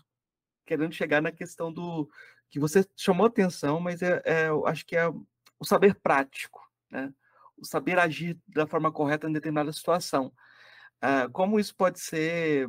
[0.64, 2.09] querendo chegar na questão do
[2.51, 7.12] que você chamou atenção, mas é, é, eu acho que é o saber prático, né?
[7.57, 10.32] O saber agir da forma correta em determinada situação.
[11.03, 12.68] Uh, como isso pode ser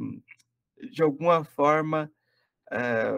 [0.92, 2.12] de alguma forma,
[2.72, 3.12] é,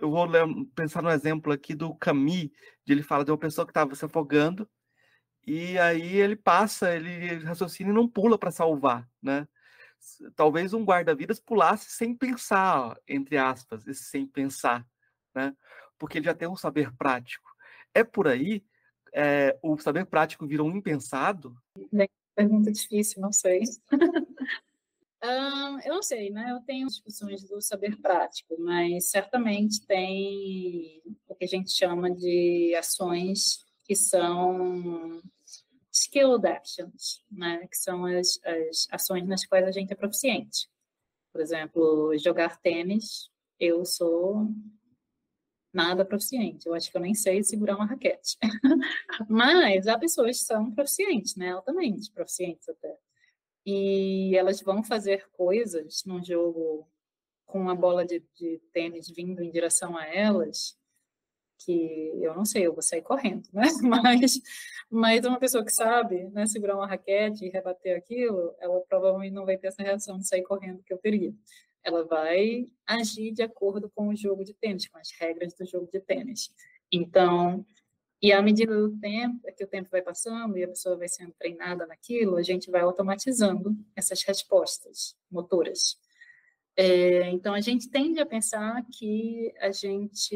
[0.00, 0.26] eu vou
[0.74, 2.50] pensar no exemplo aqui do Camus,
[2.84, 4.68] de ele fala de uma pessoa que estava se afogando,
[5.46, 9.46] e aí ele passa, ele raciocina e não pula para salvar, né?
[10.34, 14.86] Talvez um guarda-vidas pulasse sem pensar, entre aspas, esse sem pensar,
[15.34, 15.54] né?
[15.98, 17.48] Porque ele já tem um saber prático.
[17.94, 18.64] É por aí,
[19.12, 21.54] é, o saber prático virou um impensado?
[22.34, 23.62] Pergunta difícil, não sei.
[25.22, 26.50] eu não sei, né?
[26.50, 32.74] Eu tenho discussões do saber prático, mas certamente tem o que a gente chama de
[32.74, 35.20] ações que são
[35.92, 37.66] skilled actions, né?
[37.66, 40.68] Que são as, as ações nas quais a gente é proficiente.
[41.32, 44.48] Por exemplo, jogar tênis, eu sou
[45.72, 46.66] nada proficiente.
[46.66, 48.38] Eu acho que eu nem sei segurar uma raquete.
[49.28, 51.52] Mas há pessoas que são proficientes, né?
[51.52, 52.96] Altamente proficientes até
[53.70, 56.88] e elas vão fazer coisas num jogo
[57.46, 60.76] com uma bola de, de tênis vindo em direção a elas
[61.64, 63.64] que eu não sei, eu vou sair correndo, né?
[63.82, 64.40] Mas,
[64.90, 69.44] mas uma pessoa que sabe, né, segurar uma raquete e rebater aquilo, ela provavelmente não
[69.44, 71.32] vai ter essa reação de sair correndo que eu teria.
[71.84, 75.88] Ela vai agir de acordo com o jogo de tênis, com as regras do jogo
[75.92, 76.50] de tênis.
[76.90, 77.64] Então,
[78.22, 81.08] E à medida do tempo, é que o tempo vai passando e a pessoa vai
[81.08, 85.98] sendo treinada naquilo, a gente vai automatizando essas respostas motoras.
[86.76, 90.34] É, então, a gente tende a pensar que a gente,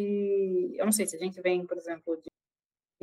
[0.76, 2.30] eu não sei se a gente vem, por exemplo, de,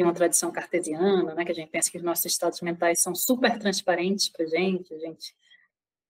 [0.03, 3.59] uma tradição cartesiana, né, que a gente pensa que os nossos estados mentais são super
[3.59, 5.35] transparentes para a gente, a gente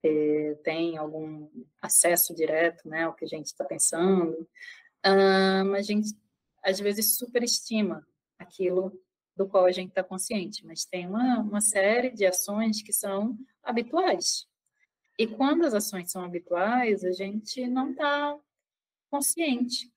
[0.01, 1.49] é, tem algum
[1.81, 4.47] acesso direto né, ao que a gente está pensando,
[5.05, 6.15] um, a gente
[6.63, 8.07] às vezes superestima
[8.41, 8.91] aquilo
[9.35, 13.37] do qual a gente está consciente, mas tem uma, uma série de ações que são
[13.63, 14.45] habituais.
[15.17, 18.37] E quando as ações são habituais, a gente não está
[19.09, 19.91] consciente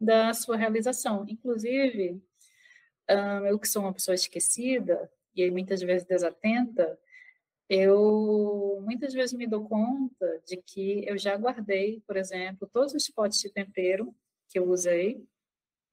[0.00, 1.24] da sua realização.
[1.28, 2.22] Inclusive,
[3.10, 6.98] um, eu que sou uma pessoa esquecida e muitas vezes desatenta,
[7.68, 13.08] eu muitas vezes me dou conta de que eu já guardei, por exemplo, todos os
[13.08, 14.14] potes de tempero
[14.48, 15.26] que eu usei,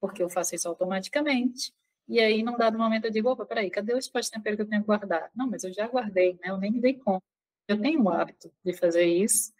[0.00, 1.72] porque eu faço isso automaticamente.
[2.10, 4.62] E aí, num dado momento, eu digo: opa, peraí, cadê os potes de tempero que
[4.62, 5.30] eu tenho que guardar?
[5.32, 6.50] Não, mas eu já guardei, né?
[6.50, 7.24] Eu nem me dei conta.
[7.68, 9.52] Eu tenho o hábito de fazer isso,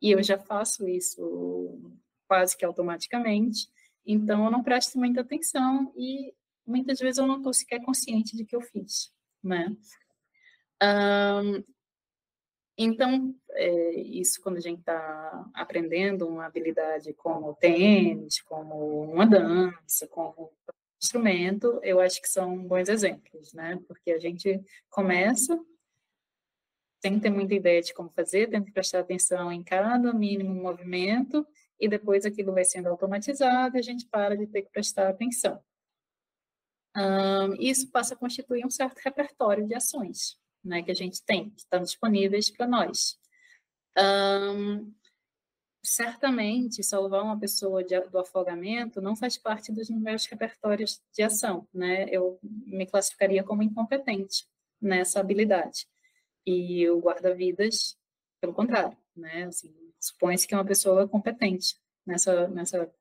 [0.00, 1.78] e eu já faço isso
[2.26, 3.68] quase que automaticamente.
[4.06, 6.32] Então, eu não presto muita atenção e
[6.66, 9.12] muitas vezes eu não estou sequer consciente de que eu fiz,
[9.44, 9.76] né?
[10.82, 11.62] Um,
[12.78, 19.26] então, é, isso quando a gente está aprendendo uma habilidade como o tênis, como uma
[19.26, 20.50] dança, como
[21.02, 23.80] instrumento, eu acho que são bons exemplos, né?
[23.86, 25.58] Porque a gente começa
[27.02, 31.46] sem ter muita ideia de como fazer, tem que prestar atenção em cada mínimo movimento
[31.78, 35.62] e depois aquilo vai sendo automatizado e a gente para de ter que prestar atenção.
[36.94, 41.50] Um, isso passa a constituir um certo repertório de ações né, que a gente tem,
[41.50, 43.18] que estão disponíveis para nós.
[43.98, 44.92] Um,
[45.82, 51.66] certamente, salvar uma pessoa de, do afogamento não faz parte dos meus repertórios de ação,
[51.72, 52.06] né?
[52.10, 54.46] Eu me classificaria como incompetente
[54.80, 55.86] nessa habilidade.
[56.46, 57.96] E o guarda-vidas,
[58.40, 59.44] pelo contrário, né?
[59.44, 61.76] Assim, supõe-se que é uma pessoa competente
[62.06, 62.94] nessa, nessa,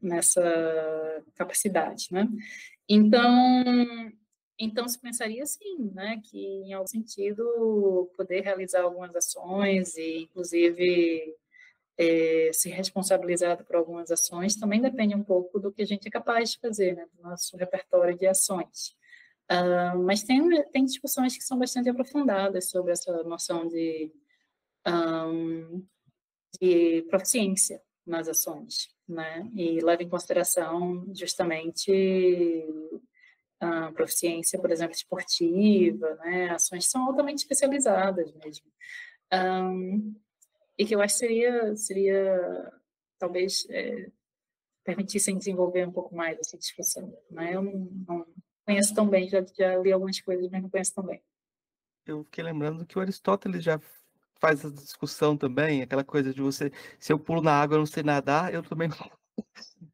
[0.00, 2.28] nessa capacidade, né?
[2.88, 3.64] Então,
[4.58, 11.36] então, se pensaria sim, né, que em algum sentido poder realizar algumas ações e, inclusive,
[11.98, 16.10] é, ser responsabilizado por algumas ações também depende um pouco do que a gente é
[16.10, 18.96] capaz de fazer, né, do nosso repertório de ações.
[19.50, 20.40] Uh, mas tem,
[20.70, 24.12] tem discussões que são bastante aprofundadas sobre essa noção de,
[24.86, 25.84] um,
[26.60, 31.90] de proficiência nas ações, né, e leva em consideração justamente
[33.60, 36.50] a proficiência, por exemplo, esportiva, né?
[36.50, 38.66] Ações são altamente especializadas mesmo.
[39.32, 40.14] Um,
[40.78, 42.72] e que eu acho que seria, seria
[43.18, 44.10] talvez, é,
[44.84, 47.12] permitissem desenvolver um pouco mais essa discussão.
[47.30, 47.54] Né?
[47.54, 48.26] Eu não, não
[48.64, 51.20] conheço tão bem, já, já li algumas coisas, mas não conheço tão bem.
[52.06, 53.78] Eu fiquei lembrando que o Aristóteles já
[54.40, 57.86] faz essa discussão também, aquela coisa de você, se eu pulo na água e não
[57.86, 58.88] sei nadar, eu também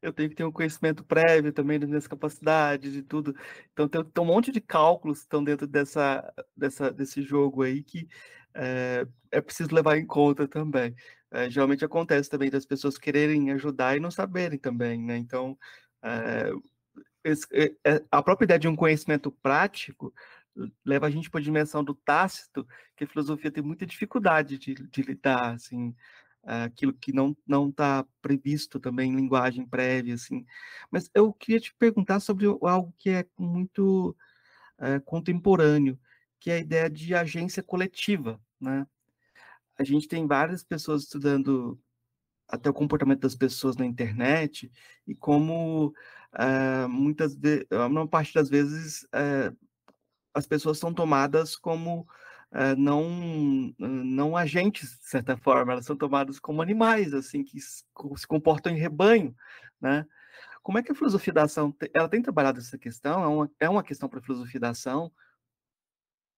[0.01, 3.35] eu tenho que ter um conhecimento prévio também das minhas capacidades e tudo.
[3.73, 7.83] Então tem, tem, um monte de cálculos que estão dentro dessa, dessa, desse jogo aí
[7.83, 8.07] que
[8.55, 10.95] é, é preciso levar em conta também.
[11.31, 15.17] É, geralmente acontece também das pessoas quererem ajudar e não saberem também, né?
[15.17, 15.57] Então
[16.03, 16.51] é,
[17.23, 17.47] esse,
[18.11, 20.13] a própria ideia de um conhecimento prático
[20.85, 24.73] leva a gente para a dimensão do tácito, que a filosofia tem muita dificuldade de,
[24.73, 25.93] de lidar, assim,
[26.45, 30.45] aquilo que não não está previsto também em linguagem prévia assim
[30.91, 34.15] mas eu queria te perguntar sobre algo que é muito
[34.77, 35.99] é, contemporâneo
[36.39, 38.87] que é a ideia de agência coletiva né.
[39.79, 41.79] A gente tem várias pessoas estudando
[42.47, 44.71] até o comportamento das pessoas na internet
[45.07, 45.93] e como
[46.37, 49.51] é, muitas vezes, uma parte das vezes é,
[50.33, 52.07] as pessoas são tomadas como
[52.51, 53.09] eh, não
[53.79, 57.83] não agentes de certa forma elas são tomadas como animais assim que se
[58.27, 59.35] comportam em rebanho
[59.81, 60.05] né.
[60.63, 63.23] Como é que a filosofia da ação ela tem trabalhado essa questão?
[63.23, 65.11] É uma, é uma questão para a filosofia da ação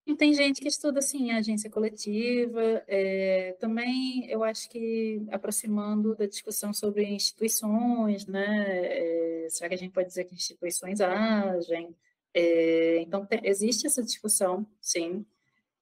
[0.08, 6.16] e tem gente que estuda assim a agência coletiva é, também eu acho que aproximando
[6.16, 11.94] da discussão sobre instituições né é, será que a gente pode dizer que instituições agem
[12.34, 15.26] é, então tem, existe essa discussão sim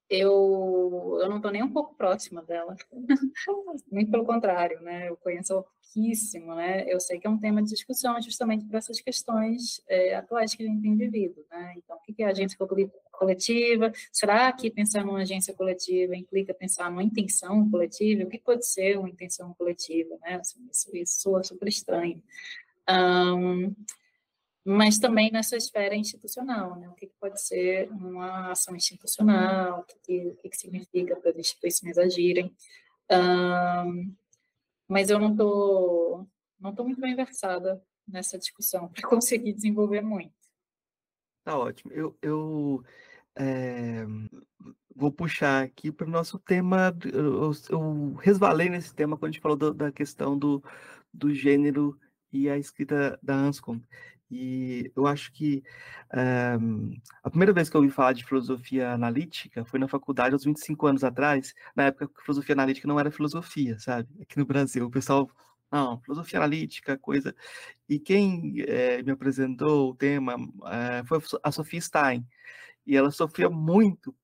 [0.10, 2.76] eu, eu não estou nem um pouco próxima dela.
[3.92, 5.10] Muito pelo contrário, né?
[5.10, 5.66] Eu conheço
[5.96, 6.86] pouquíssimo, né?
[6.88, 10.64] Eu sei que é um tema de discussão justamente por essas questões é, atuais que
[10.64, 11.74] a gente tem vivido, né?
[11.78, 12.94] Então, o que é a agência coletiva?
[14.12, 18.24] Será que pensar numa agência coletiva implica pensar numa intenção coletiva?
[18.24, 20.36] O que pode ser uma intenção coletiva, né?
[20.36, 22.22] Assim, isso, isso soa super estranho.
[22.90, 23.74] Um,
[24.64, 26.90] mas também nessa esfera institucional, né?
[26.90, 31.98] O que, pode ser uma ação institucional, o que, o que significa para as instituições
[31.98, 32.56] agirem.
[33.12, 34.14] Um,
[34.88, 36.28] mas eu não estou
[36.60, 40.34] não tô muito bem versada nessa discussão para conseguir desenvolver muito.
[41.46, 41.94] Tá ótimo.
[41.94, 42.84] Eu, eu
[43.36, 44.04] é,
[44.96, 46.92] vou puxar aqui para o nosso tema.
[47.14, 50.64] Eu, eu, resvalei nesse tema quando a gente falou do, da questão do,
[51.14, 52.00] do gênero
[52.34, 53.88] e a escrita da Anscombe.
[54.32, 55.64] E eu acho que
[56.60, 56.92] um,
[57.24, 60.88] a primeira vez que eu ouvi falar de filosofia analítica foi na faculdade, aos 25
[60.88, 64.10] anos atrás, na época que filosofia analítica não era filosofia, sabe?
[64.20, 65.30] Aqui no Brasil, o pessoal,
[65.72, 67.36] não, filosofia analítica, coisa.
[67.90, 70.36] E quem é, me apresentou o tema
[70.66, 72.26] é, foi a Sofia Stein.
[72.86, 74.16] E ela sofria muito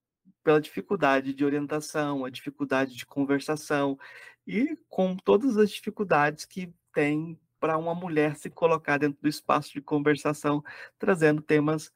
[0.44, 3.98] pela dificuldade de orientação, a dificuldade de conversação,
[4.46, 9.72] e com todas as dificuldades que tem para uma mulher se colocar dentro do espaço
[9.72, 10.64] de conversação,
[10.98, 11.88] trazendo temas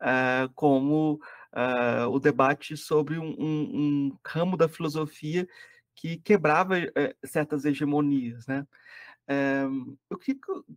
[0.00, 1.20] uh, como
[1.52, 3.62] uh, o debate sobre um, um,
[4.10, 5.48] um, ramo da filosofia
[5.94, 8.66] que quebrava uh, certas hegemonias, né?
[9.28, 9.64] Eh,
[10.10, 10.18] eu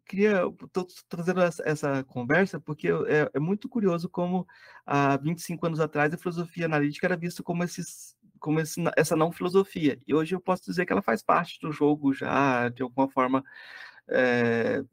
[0.05, 4.47] queria, estou trazendo essa, essa, conversa porque é, é, muito curioso como
[4.85, 9.31] há 25 anos atrás a filosofia analítica era vista como esses como esse, essa não
[9.31, 9.99] filosofia.
[10.07, 13.43] E hoje eu posso dizer que ela faz parte do jogo já, de alguma forma,
[14.07, 14.83] é,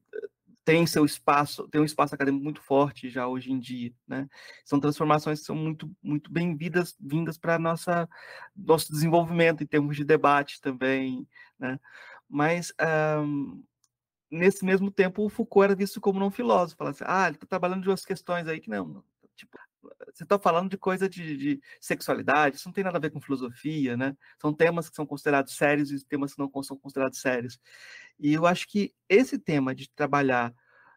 [0.65, 4.29] tem seu espaço, tem um espaço acadêmico muito forte já hoje em dia, né?
[4.65, 8.09] São transformações que são muito, muito bem-vindas vindas para nossa
[8.55, 11.27] nosso desenvolvimento em termos de debate também,
[11.59, 11.81] né?
[12.29, 12.73] Mas
[13.25, 13.63] um,
[14.31, 17.47] nesse mesmo tempo o Foucault era visto como não filósofo, falava assim, ah, ele está
[17.47, 19.05] trabalhando de umas questões aí que não,
[19.37, 19.59] tipo,
[20.13, 23.21] você está falando de coisa de, de, sexualidade, isso não tem nada a ver com
[23.21, 24.17] filosofia, né?
[24.41, 27.59] São temas que são considerados sérios e temas que não são considerados sérios.
[28.19, 30.51] E eu acho que esse tema de trabalhar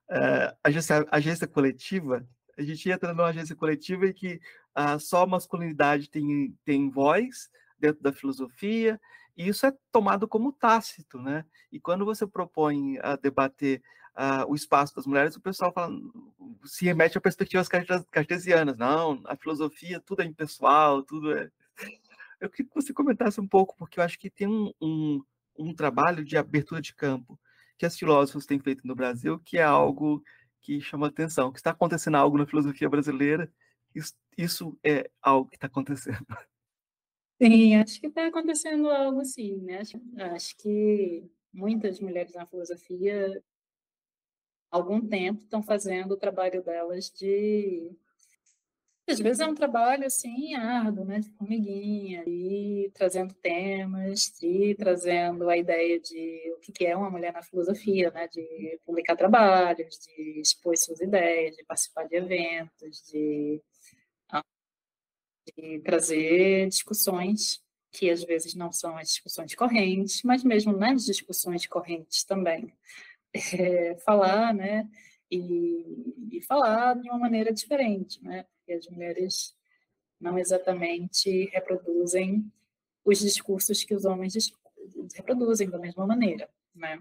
[0.09, 2.27] uh, agência, agência coletiva,
[2.57, 4.39] a gente entra numa agência coletiva em que
[4.77, 8.99] uh, só a masculinidade tem, tem voz dentro da filosofia,
[9.37, 11.45] e isso é tomado como tácito, né?
[11.71, 13.81] E quando você propõe a debater
[14.17, 15.93] uh, o espaço das mulheres, o pessoal fala,
[16.63, 17.67] se remete a perspectivas
[18.11, 18.77] cartesianas.
[18.77, 21.49] Não, a filosofia, tudo é impessoal, tudo é.
[22.39, 25.23] Eu queria que você comentasse um pouco, porque eu acho que tem um, um,
[25.57, 27.39] um trabalho de abertura de campo
[27.77, 30.21] que as filósofos têm feito no Brasil, que é algo
[30.59, 33.51] que chama atenção, que está acontecendo algo na filosofia brasileira.
[33.95, 36.25] Isso, isso é algo que está acontecendo.
[37.41, 39.79] Sim, acho que está acontecendo algo sim, né?
[39.79, 40.01] Acho,
[40.33, 43.41] acho que muitas mulheres na filosofia
[44.75, 47.91] algum tempo estão fazendo o trabalho delas de
[49.07, 55.47] às vezes é um trabalho assim árduo, né, de formiguinha, e trazendo temas, e trazendo
[55.47, 60.39] a ideia de o que é uma mulher na filosofia, né, de publicar trabalhos, de
[60.41, 63.61] expor suas ideias, de participar de eventos, de,
[64.29, 64.43] ah,
[65.55, 71.67] de trazer discussões que às vezes não são as discussões correntes, mas mesmo nas discussões
[71.67, 72.73] correntes também
[73.53, 74.89] é, falar, né?
[75.29, 78.43] E, e, falar de uma maneira diferente, né?
[78.43, 79.55] Porque as mulheres
[80.19, 82.51] não exatamente reproduzem
[83.03, 84.33] os discursos que os homens
[85.15, 86.99] reproduzem da mesma maneira, né?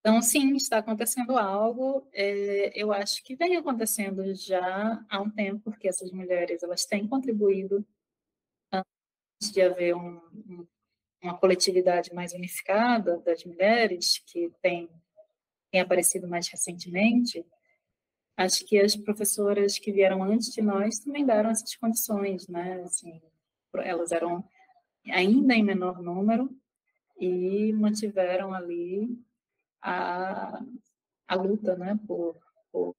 [0.00, 2.08] Então, sim, está acontecendo algo.
[2.12, 7.06] É, eu acho que vem acontecendo já há um tempo, porque essas mulheres elas têm
[7.06, 7.86] contribuído
[8.72, 10.66] antes de haver um, um,
[11.22, 14.90] uma coletividade mais unificada das mulheres que tem
[15.72, 17.44] tem aparecido mais recentemente,
[18.36, 22.82] acho que as professoras que vieram antes de nós também deram essas condições, né?
[22.82, 23.20] Assim,
[23.74, 24.44] elas eram
[25.10, 26.54] ainda em menor número
[27.18, 29.18] e mantiveram ali
[29.80, 30.62] a,
[31.26, 32.36] a luta, né, por,
[32.70, 32.94] por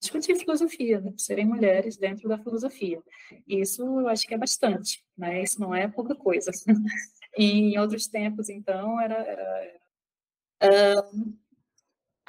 [0.00, 3.02] discutir filosofia, né, por serem mulheres dentro da filosofia.
[3.46, 5.42] Isso eu acho que é bastante, né?
[5.42, 6.50] Isso não é pouca coisa.
[7.36, 9.14] em outros tempos, então, era,
[10.60, 11.08] era,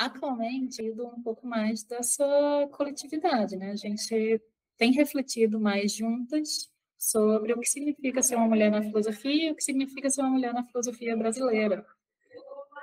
[0.05, 2.25] atualmente um pouco mais dessa
[2.71, 3.71] coletividade, né?
[3.71, 4.41] A gente
[4.75, 9.55] tem refletido mais juntas sobre o que significa ser uma mulher na filosofia e o
[9.55, 11.85] que significa ser uma mulher na filosofia brasileira.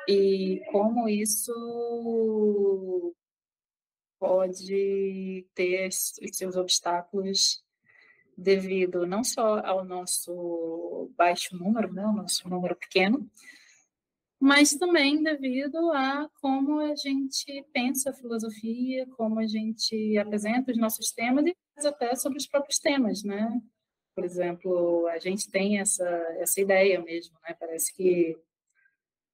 [0.08, 1.52] E como isso
[4.18, 7.64] pode ter os seus obstáculos
[8.36, 13.28] devido não só ao nosso baixo número, né, o nosso número pequeno,
[14.40, 20.78] mas também devido a como a gente pensa a filosofia, como a gente apresenta os
[20.78, 23.60] nossos temas e até sobre os próprios temas, né?
[24.14, 26.08] Por exemplo, a gente tem essa,
[26.38, 27.54] essa ideia mesmo, né?
[27.58, 28.36] Parece que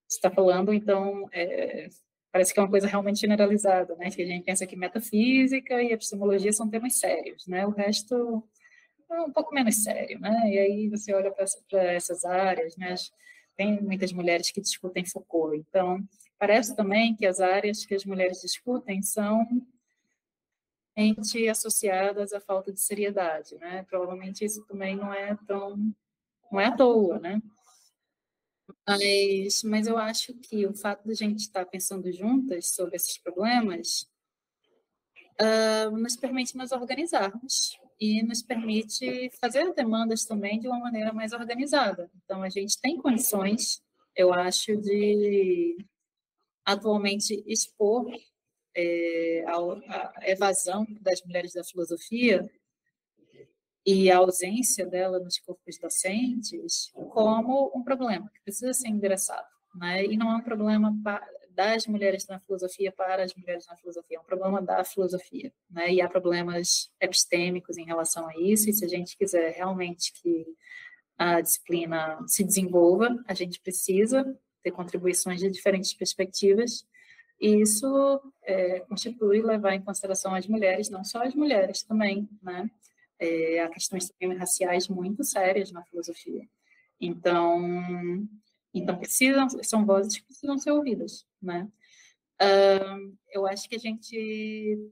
[0.09, 1.89] está falando, então, é,
[2.33, 4.11] parece que é uma coisa realmente generalizada, né?
[4.11, 7.67] Que a gente pensa que metafísica e epistemologia são temas sérios, né?
[7.67, 8.43] O resto
[9.11, 10.51] é um pouco menos sério, né?
[10.51, 12.95] E aí você olha para essas áreas, né?
[13.57, 16.03] Tem muitas mulheres que discutem Foucault, então
[16.39, 19.47] parece também que as áreas que as mulheres discutem são
[21.51, 23.85] associadas à falta de seriedade, né?
[23.85, 25.77] Provavelmente isso também não é tão
[26.51, 27.43] não é à toa, né?
[28.87, 33.19] Mas, mas eu acho que o fato de a gente estar pensando juntas sobre esses
[33.19, 34.09] problemas
[35.41, 41.33] uh, nos permite nos organizarmos e nos permite fazer demandas também de uma maneira mais
[41.33, 42.11] organizada.
[42.25, 43.83] Então, a gente tem condições,
[44.17, 45.77] eu acho, de
[46.65, 48.11] atualmente expor
[48.75, 49.57] é, a,
[50.21, 52.51] a evasão das mulheres da filosofia
[53.87, 59.47] e a ausência dela nos corpos docentes como um problema que precisa ser endereçado.
[59.75, 60.07] Né?
[60.07, 60.97] E não é um problema
[61.55, 65.53] das mulheres na filosofia para as mulheres na filosofia, é um problema da filosofia.
[65.71, 65.95] Né?
[65.95, 70.47] E há problemas epistêmicos em relação a isso, e se a gente quiser realmente que
[71.17, 76.87] a disciplina se desenvolva, a gente precisa ter contribuições de diferentes perspectivas,
[77.41, 82.71] e isso é, constitui levar em consideração as mulheres, não só as mulheres também, né?
[83.19, 86.47] é, há questões também raciais muito sérias na filosofia.
[87.01, 88.29] Então,
[88.75, 91.69] então precisam, são vozes que precisam ser ouvidas, né?
[92.43, 94.17] Uh, eu acho que a gente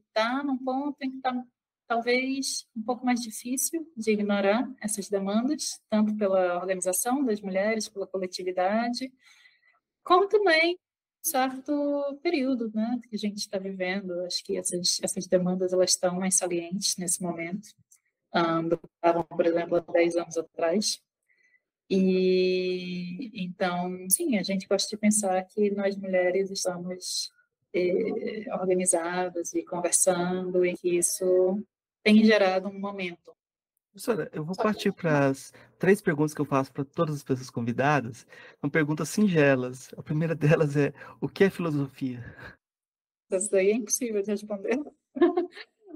[0.07, 1.45] está num ponto em que está
[1.89, 8.07] talvez um pouco mais difícil de ignorar essas demandas, tanto pela organização das mulheres, pela
[8.07, 9.13] coletividade,
[10.05, 10.79] como também
[11.21, 14.13] certo período né, que a gente está vivendo.
[14.25, 17.69] Acho que essas, essas demandas elas estão mais salientes nesse momento
[18.35, 21.01] um, estavam, por exemplo, há 10 anos atrás.
[21.91, 27.31] E então, sim, a gente gosta de pensar que nós mulheres estamos
[27.75, 31.63] eh, organizadas e conversando e que isso
[32.03, 33.33] tem gerado um momento.
[33.93, 37.51] Professora, eu vou partir para as três perguntas que eu faço para todas as pessoas
[37.51, 38.27] convidadas.
[38.59, 39.91] São perguntas singelas.
[39.99, 42.25] A primeira delas é: o que é filosofia?
[43.31, 44.79] Isso daí é impossível de responder.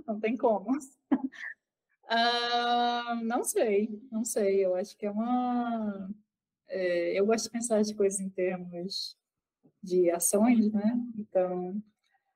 [0.07, 0.77] Não tem como.
[2.09, 4.65] Ah, não sei, não sei.
[4.65, 6.09] Eu acho que é uma.
[6.69, 9.17] É, eu gosto de pensar as coisas em termos
[9.83, 10.95] de ações, né?
[11.19, 11.81] Então,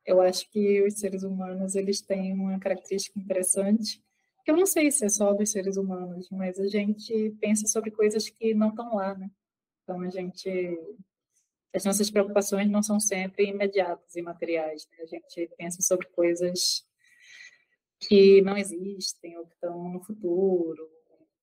[0.07, 4.03] eu acho que os seres humanos eles têm uma característica interessante.
[4.45, 7.91] Que eu não sei se é só dos seres humanos, mas a gente pensa sobre
[7.91, 9.31] coisas que não estão lá, né?
[9.85, 10.49] Então, a gente
[11.73, 14.89] as nossas preocupações não são sempre imediatas e materiais.
[14.91, 15.05] Né?
[15.05, 16.85] A gente pensa sobre coisas
[18.01, 20.89] que não existem ou que estão no futuro,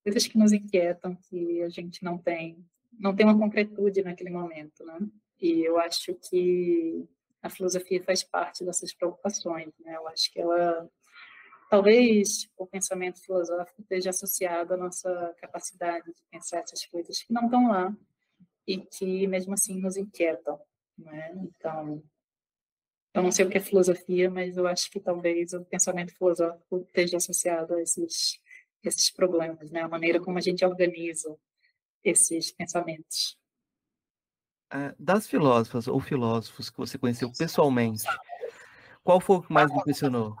[0.02, 2.64] coisas que nos inquietam que a gente não tem,
[2.98, 4.98] não tem uma concretude naquele momento, né?
[5.40, 7.06] E eu acho que
[7.40, 9.94] a filosofia faz parte dessas preocupações, né?
[9.96, 10.88] Eu acho que ela
[11.70, 17.44] talvez o pensamento filosófico esteja associado à nossa capacidade de pensar essas coisas que não
[17.44, 17.94] estão lá
[18.66, 20.58] e que mesmo assim nos inquietam,
[20.96, 21.34] né?
[21.36, 22.02] Então,
[23.14, 26.84] eu não sei o que é filosofia, mas eu acho que talvez o pensamento filosófico
[26.86, 28.38] esteja associado a esses,
[28.84, 29.82] esses problemas, né?
[29.82, 31.34] A maneira como a gente organiza
[32.04, 33.36] esses pensamentos.
[34.72, 38.04] Uh, das filósofas ou filósofos que você conheceu pessoalmente,
[39.02, 40.36] qual foi o que mais me impressionou?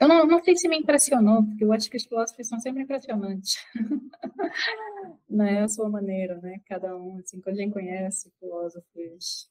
[0.00, 2.82] Eu não, não sei se me impressionou, porque eu acho que os filósofos são sempre
[2.82, 3.56] impressionantes.
[5.30, 5.62] né?
[5.62, 6.60] A sua maneira, né?
[6.66, 9.48] Cada um, assim, quando a gente conhece filósofos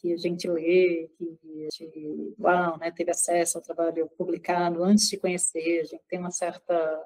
[0.00, 5.08] que a gente lê, que a gente, uau, né, teve acesso ao trabalho publicado antes
[5.08, 7.04] de conhecer, a gente tem uma certa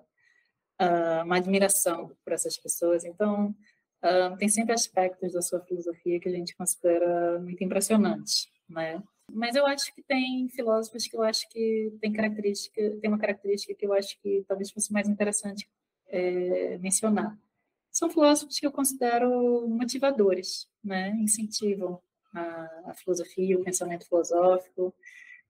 [0.81, 3.05] uh, uma admiração por essas pessoas.
[3.05, 3.55] Então,
[4.03, 9.03] uh, tem sempre aspectos da sua filosofia que a gente considera muito impressionantes, né?
[9.33, 13.75] Mas eu acho que tem filósofos que eu acho que tem característica, tem uma característica
[13.75, 15.67] que eu acho que talvez fosse mais interessante
[16.09, 17.37] é, mencionar.
[17.91, 21.11] São filósofos que eu considero motivadores, né?
[21.17, 22.03] Incentivam
[22.35, 24.95] a, a filosofia, o pensamento filosófico,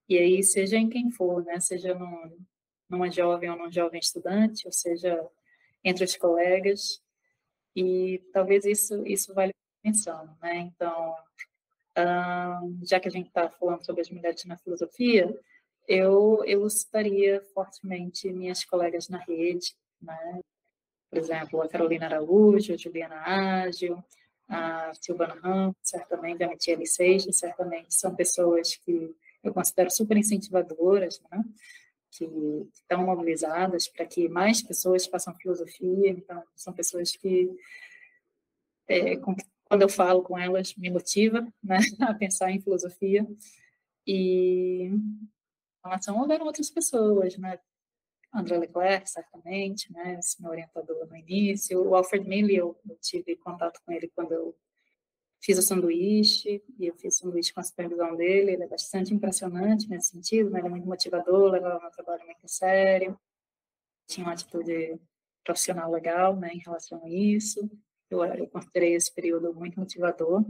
[0.09, 1.59] e aí seja em quem for, né?
[1.61, 2.37] Seja num,
[2.89, 5.19] numa jovem ou num jovem estudante, ou seja
[5.83, 7.03] entre os colegas,
[7.77, 10.59] e talvez isso isso vale atenção, né?
[10.59, 11.15] Então,
[12.83, 15.29] já que a gente está falando sobre as mulheres na filosofia,
[15.87, 20.41] eu, eu citaria fortemente minhas colegas na rede, né?
[21.15, 24.03] por exemplo, a Carolina Araújo, a Juliana Ágil,
[24.49, 31.21] a Silvana Ramos, certamente, a Michele Seixas, certamente são pessoas que eu considero super incentivadoras,
[31.31, 31.45] né?
[32.11, 32.25] que,
[32.73, 37.51] estão mobilizadas para que mais pessoas façam filosofia, então são pessoas que
[38.87, 39.35] é, com,
[39.65, 43.27] quando eu falo com elas, me motiva né, a pensar em filosofia.
[44.07, 45.29] E em
[45.83, 47.59] relação houveram outras pessoas, né?
[48.35, 50.19] André Leclerc, certamente, né?
[50.19, 51.81] Esse meu orientador no início.
[51.83, 54.57] O Alfred Milley, eu, eu tive contato com ele quando eu
[55.41, 59.13] fiz o sanduíche, e eu fiz o sanduíche com a supervisão dele, ele é bastante
[59.13, 60.59] impressionante nesse sentido, né?
[60.59, 63.19] ele é muito motivador, levava meu trabalho muito a sério,
[64.07, 64.99] tinha uma atitude
[65.45, 67.71] profissional legal né, em relação a isso,
[68.11, 70.45] eu, eu considerei esse período muito motivador.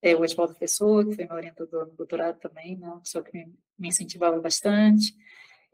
[0.00, 3.32] É, o Oswaldo Pessoa, que foi meu orientador no doutorado também, né, uma pessoa que
[3.36, 5.14] me, me incentivava bastante.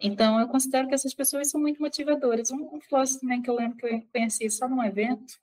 [0.01, 2.51] Então, eu considero que essas pessoas são muito motivadoras.
[2.51, 5.39] Um, um filósofo também que eu lembro que eu conheci só num evento,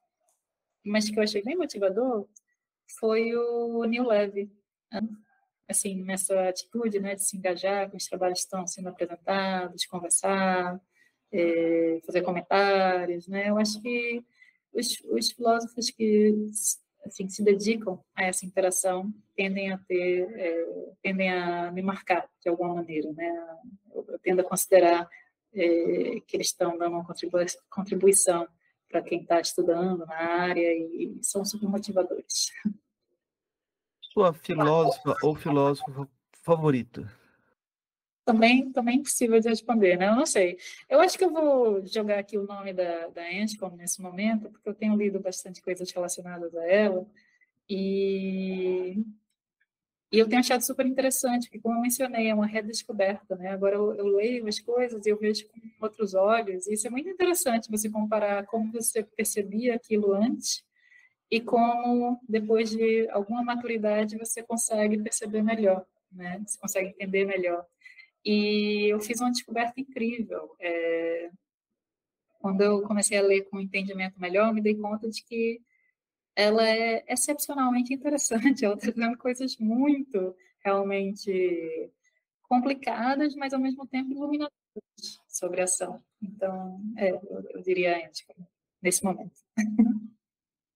[0.83, 2.27] mas que eu achei bem motivador,
[2.99, 4.51] foi o Neil Levy.
[4.91, 5.01] Né?
[5.67, 10.81] Assim, nessa atitude né, de se engajar com os trabalhos que estão sendo apresentados, conversar,
[11.31, 13.27] é, fazer comentários.
[13.27, 13.49] Né?
[13.49, 14.23] Eu acho que
[14.73, 16.49] os, os filósofos que
[17.05, 20.65] assim, se dedicam a essa interação tendem a ter, é,
[21.01, 23.57] tendem a me marcar de alguma maneira, né?
[23.93, 25.09] Eu, eu tendo a considerar
[25.53, 27.07] é, que eles estão dando uma
[27.69, 28.47] contribuição
[28.89, 32.51] para quem está estudando na área e são super motivadores.
[34.13, 36.07] Sua filósofa ou filósofo
[36.43, 37.07] favorito?
[38.25, 40.09] Também, também impossível de responder, né?
[40.09, 40.57] Eu não sei.
[40.89, 44.69] Eu acho que eu vou jogar aqui o nome da, da Anscombe nesse momento, porque
[44.69, 47.05] eu tenho lido bastante coisas relacionadas a ela,
[47.69, 49.03] e
[50.11, 53.49] e eu tenho achado super interessante, porque, como eu mencionei, é uma redescoberta, né?
[53.49, 56.89] Agora eu, eu leio as coisas e eu vejo com outros olhos, e isso é
[56.89, 60.63] muito interessante você comparar como você percebia aquilo antes
[61.31, 66.41] e como, depois de alguma maturidade, você consegue perceber melhor, né?
[66.45, 67.65] Você consegue entender melhor.
[68.23, 70.55] E eu fiz uma descoberta incrível.
[70.59, 71.31] É...
[72.39, 75.61] Quando eu comecei a ler com um entendimento melhor, me dei conta de que
[76.35, 78.63] ela é excepcionalmente interessante.
[78.65, 81.91] Ela está coisas muito, realmente
[82.43, 84.51] complicadas, mas ao mesmo tempo iluminadoras
[85.27, 86.03] sobre a ação.
[86.21, 87.21] Então, é, eu,
[87.53, 88.35] eu diria ética
[88.81, 89.39] nesse momento.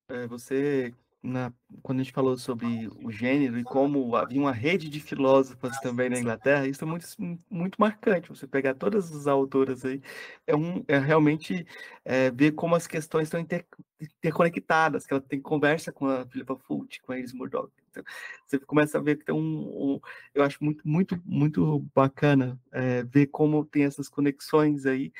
[0.09, 0.93] É, você
[1.25, 1.51] na,
[1.81, 6.09] quando a gente falou sobre o gênero e como havia uma rede de filósofas também
[6.09, 7.07] na Inglaterra, isso é muito,
[7.49, 8.29] muito marcante.
[8.29, 10.01] Você pegar todas as autoras aí,
[10.45, 11.65] é, um, é realmente
[12.03, 13.65] é, ver como as questões estão inter,
[13.99, 17.71] interconectadas, que ela tem conversa com a Philippa Foot, com a Iris Murdoch.
[17.89, 18.03] Então,
[18.45, 19.99] você começa a ver que tem um, um
[20.33, 25.11] eu acho muito, muito, muito bacana é, ver como tem essas conexões aí,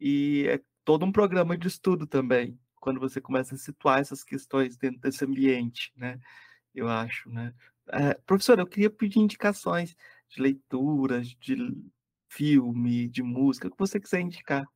[0.00, 4.76] e é todo um programa de estudo também, quando você começa a situar essas questões
[4.76, 6.18] dentro desse ambiente, né?
[6.74, 7.54] Eu acho, né?
[7.92, 9.94] É, professor, eu queria pedir indicações
[10.28, 11.56] de leituras, de
[12.28, 14.66] filme, de música, o que você quiser indicar.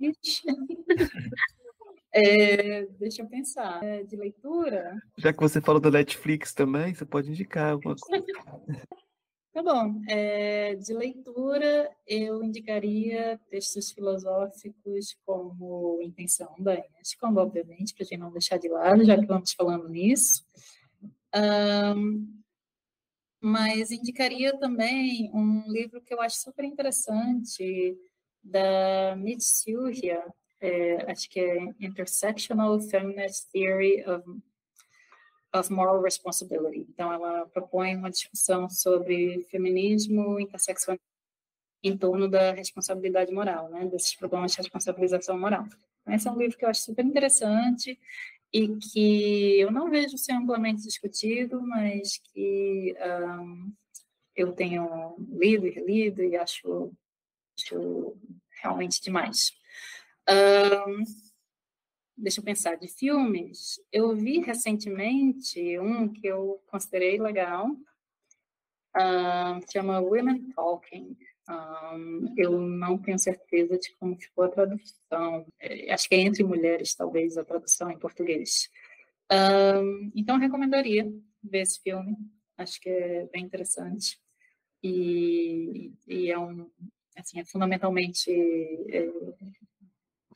[2.12, 3.84] É, deixa eu pensar.
[3.84, 5.00] É, de leitura?
[5.16, 8.26] Já que você falou da Netflix também, você pode indicar alguma coisa.
[9.52, 10.00] Tá bom.
[10.08, 18.18] É, de leitura, eu indicaria textos filosóficos como Intenção da Escombe, obviamente, para a gente
[18.18, 20.46] não deixar de lado, já que vamos falando nisso.
[21.34, 22.40] Um,
[23.40, 27.98] mas indicaria também um livro que eu acho super interessante,
[28.42, 30.22] da Mitsuya,
[30.60, 34.24] é, acho que é Intersectional Feminist Theory of
[35.54, 36.86] of Moral Responsibility.
[36.88, 41.10] Então, ela propõe uma discussão sobre feminismo e interseccionalidade
[41.82, 45.64] em torno da responsabilidade moral, né, desses problemas de responsabilização moral.
[46.08, 47.98] Esse é um livro que eu acho super interessante
[48.52, 53.72] e que eu não vejo ser amplamente discutido, mas que um,
[54.36, 56.92] eu tenho lido e relido e acho,
[57.58, 58.16] acho
[58.62, 59.52] realmente demais.
[60.28, 61.04] Um,
[62.20, 67.68] deixa eu pensar, de filmes, eu vi recentemente um que eu considerei legal,
[68.96, 71.16] uh, chama Women Talking.
[71.48, 75.46] Um, eu não tenho certeza de como ficou a tradução.
[75.58, 78.68] É, acho que é Entre Mulheres, talvez, a tradução em português.
[79.32, 81.10] Um, então, recomendaria
[81.42, 82.16] ver esse filme.
[82.56, 84.20] Acho que é bem interessante.
[84.82, 86.70] E, e é um,
[87.16, 88.30] assim, é fundamentalmente
[88.88, 89.08] é,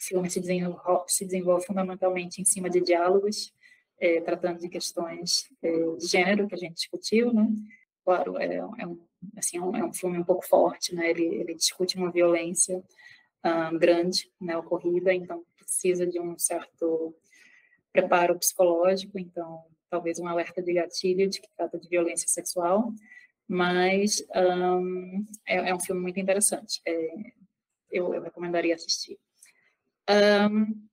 [0.07, 3.53] filme se desenvolve, se desenvolve fundamentalmente em cima de diálogos,
[4.01, 7.49] é, tratando de questões é, de gênero que a gente discutiu, né?
[8.05, 9.01] Claro, é, é um,
[9.37, 11.11] assim, é um, é um filme um pouco forte, né?
[11.11, 12.83] Ele, ele discute uma violência
[13.45, 17.15] um, grande, né, ocorrida, então precisa de um certo
[17.93, 22.93] preparo psicológico, então talvez um alerta de gatilho de que trata de violência sexual,
[23.47, 26.81] mas um, é, é, um filme muito interessante.
[26.87, 27.09] É,
[27.91, 29.19] eu, eu recomendaria assistir.
[30.09, 30.85] Um,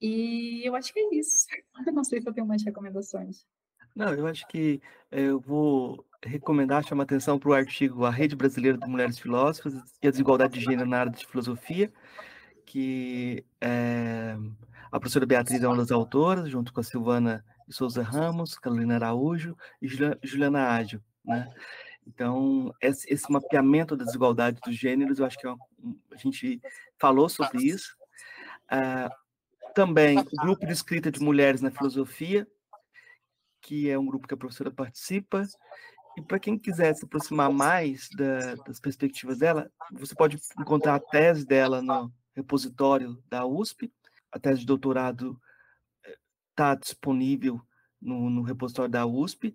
[0.00, 1.46] E eu acho que é isso.
[1.86, 3.46] Eu não sei se eu tenho mais recomendações.
[3.96, 8.34] Não, eu acho que eh, eu vou recomendar, chamar atenção para o artigo A Rede
[8.34, 11.92] Brasileira de Mulheres Filósofas e a Desigualdade de Gênero na área de filosofia,
[12.66, 14.36] que é,
[14.90, 19.56] a professora Beatriz é uma das autoras, junto com a Silvana Souza Ramos, Carolina Araújo
[19.80, 21.52] e Juliana Ágil, né?
[22.06, 25.58] Então, esse, esse, mapeamento da desigualdade dos gêneros, eu acho que é uma,
[26.10, 26.60] a gente
[26.98, 27.96] falou sobre isso.
[28.64, 29.10] Uh,
[29.74, 32.46] também o grupo de escrita de mulheres na filosofia,
[33.60, 35.46] que é um grupo que a professora participa.
[36.16, 41.00] E para quem quiser se aproximar mais da, das perspectivas dela, você pode encontrar a
[41.00, 43.92] tese dela no repositório da USP.
[44.30, 45.40] A tese de doutorado
[46.50, 47.60] está eh, disponível
[48.00, 49.54] no, no repositório da USP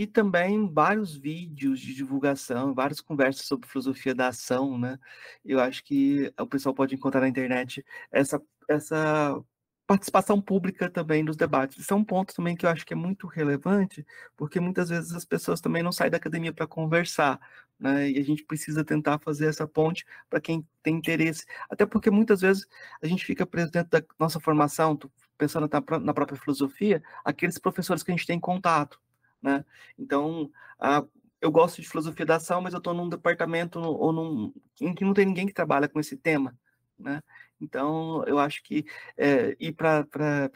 [0.00, 4.98] e também vários vídeos de divulgação, várias conversas sobre filosofia da ação, né?
[5.44, 9.38] Eu acho que o pessoal pode encontrar na internet essa, essa
[9.86, 11.76] participação pública também nos debates.
[11.76, 14.06] Isso é um ponto também que eu acho que é muito relevante,
[14.38, 17.38] porque muitas vezes as pessoas também não saem da academia para conversar,
[17.78, 18.10] né?
[18.10, 21.44] E a gente precisa tentar fazer essa ponte para quem tem interesse.
[21.68, 22.66] Até porque muitas vezes
[23.02, 24.98] a gente fica preso dentro da nossa formação,
[25.36, 25.68] pensando
[26.02, 28.98] na própria filosofia, aqueles professores que a gente tem contato
[29.42, 29.64] né?
[29.98, 31.04] Então, a,
[31.40, 35.04] eu gosto de filosofia da ação, mas eu estou num departamento ou num, em que
[35.04, 36.56] não tem ninguém que trabalha com esse tema,
[36.98, 37.22] né?
[37.60, 38.86] Então, eu acho que
[39.16, 40.06] é, ir para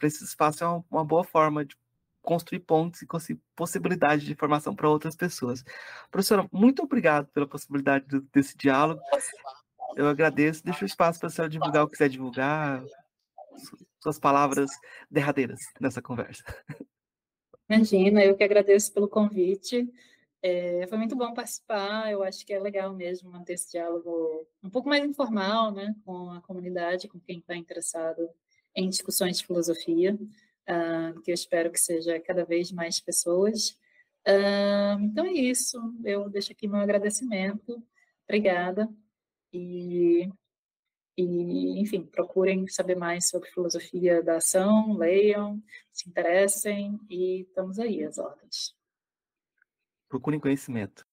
[0.03, 1.75] esse espaço é uma, uma boa forma de
[2.21, 5.63] construir pontes e possibilidade de formação para outras pessoas.
[6.09, 8.99] Professora, muito obrigado pela possibilidade desse diálogo.
[9.95, 10.63] Eu agradeço.
[10.63, 12.83] Deixa o espaço para a senhora divulgar o que quiser divulgar,
[14.01, 14.71] suas palavras
[15.09, 16.43] derradeiras nessa conversa.
[17.69, 19.91] Imagina, eu que agradeço pelo convite.
[20.41, 24.69] É, foi muito bom participar, eu acho que é legal mesmo manter esse diálogo um
[24.69, 28.29] pouco mais informal, né, com a comunidade, com quem está interessado
[28.75, 33.71] em discussões de filosofia, uh, que eu espero que seja cada vez mais pessoas.
[34.27, 37.81] Uh, então é isso, eu deixo aqui meu agradecimento,
[38.27, 38.87] obrigada,
[39.51, 40.29] e
[41.17, 45.61] e, enfim, procurem saber mais sobre filosofia da ação, leiam,
[45.91, 48.75] se interessem e estamos aí às ordens.
[50.09, 51.05] Procurem conhecimento.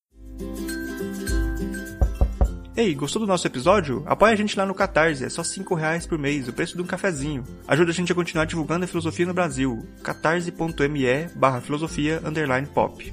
[2.74, 4.02] Ei, gostou do nosso episódio?
[4.06, 6.82] Apoie a gente lá no Catarse, é só 5 reais por mês, o preço de
[6.82, 7.44] um cafezinho.
[7.68, 9.86] Ajuda a gente a continuar divulgando a filosofia no Brasil.
[10.02, 13.12] catarse.me barra filosofia underline pop.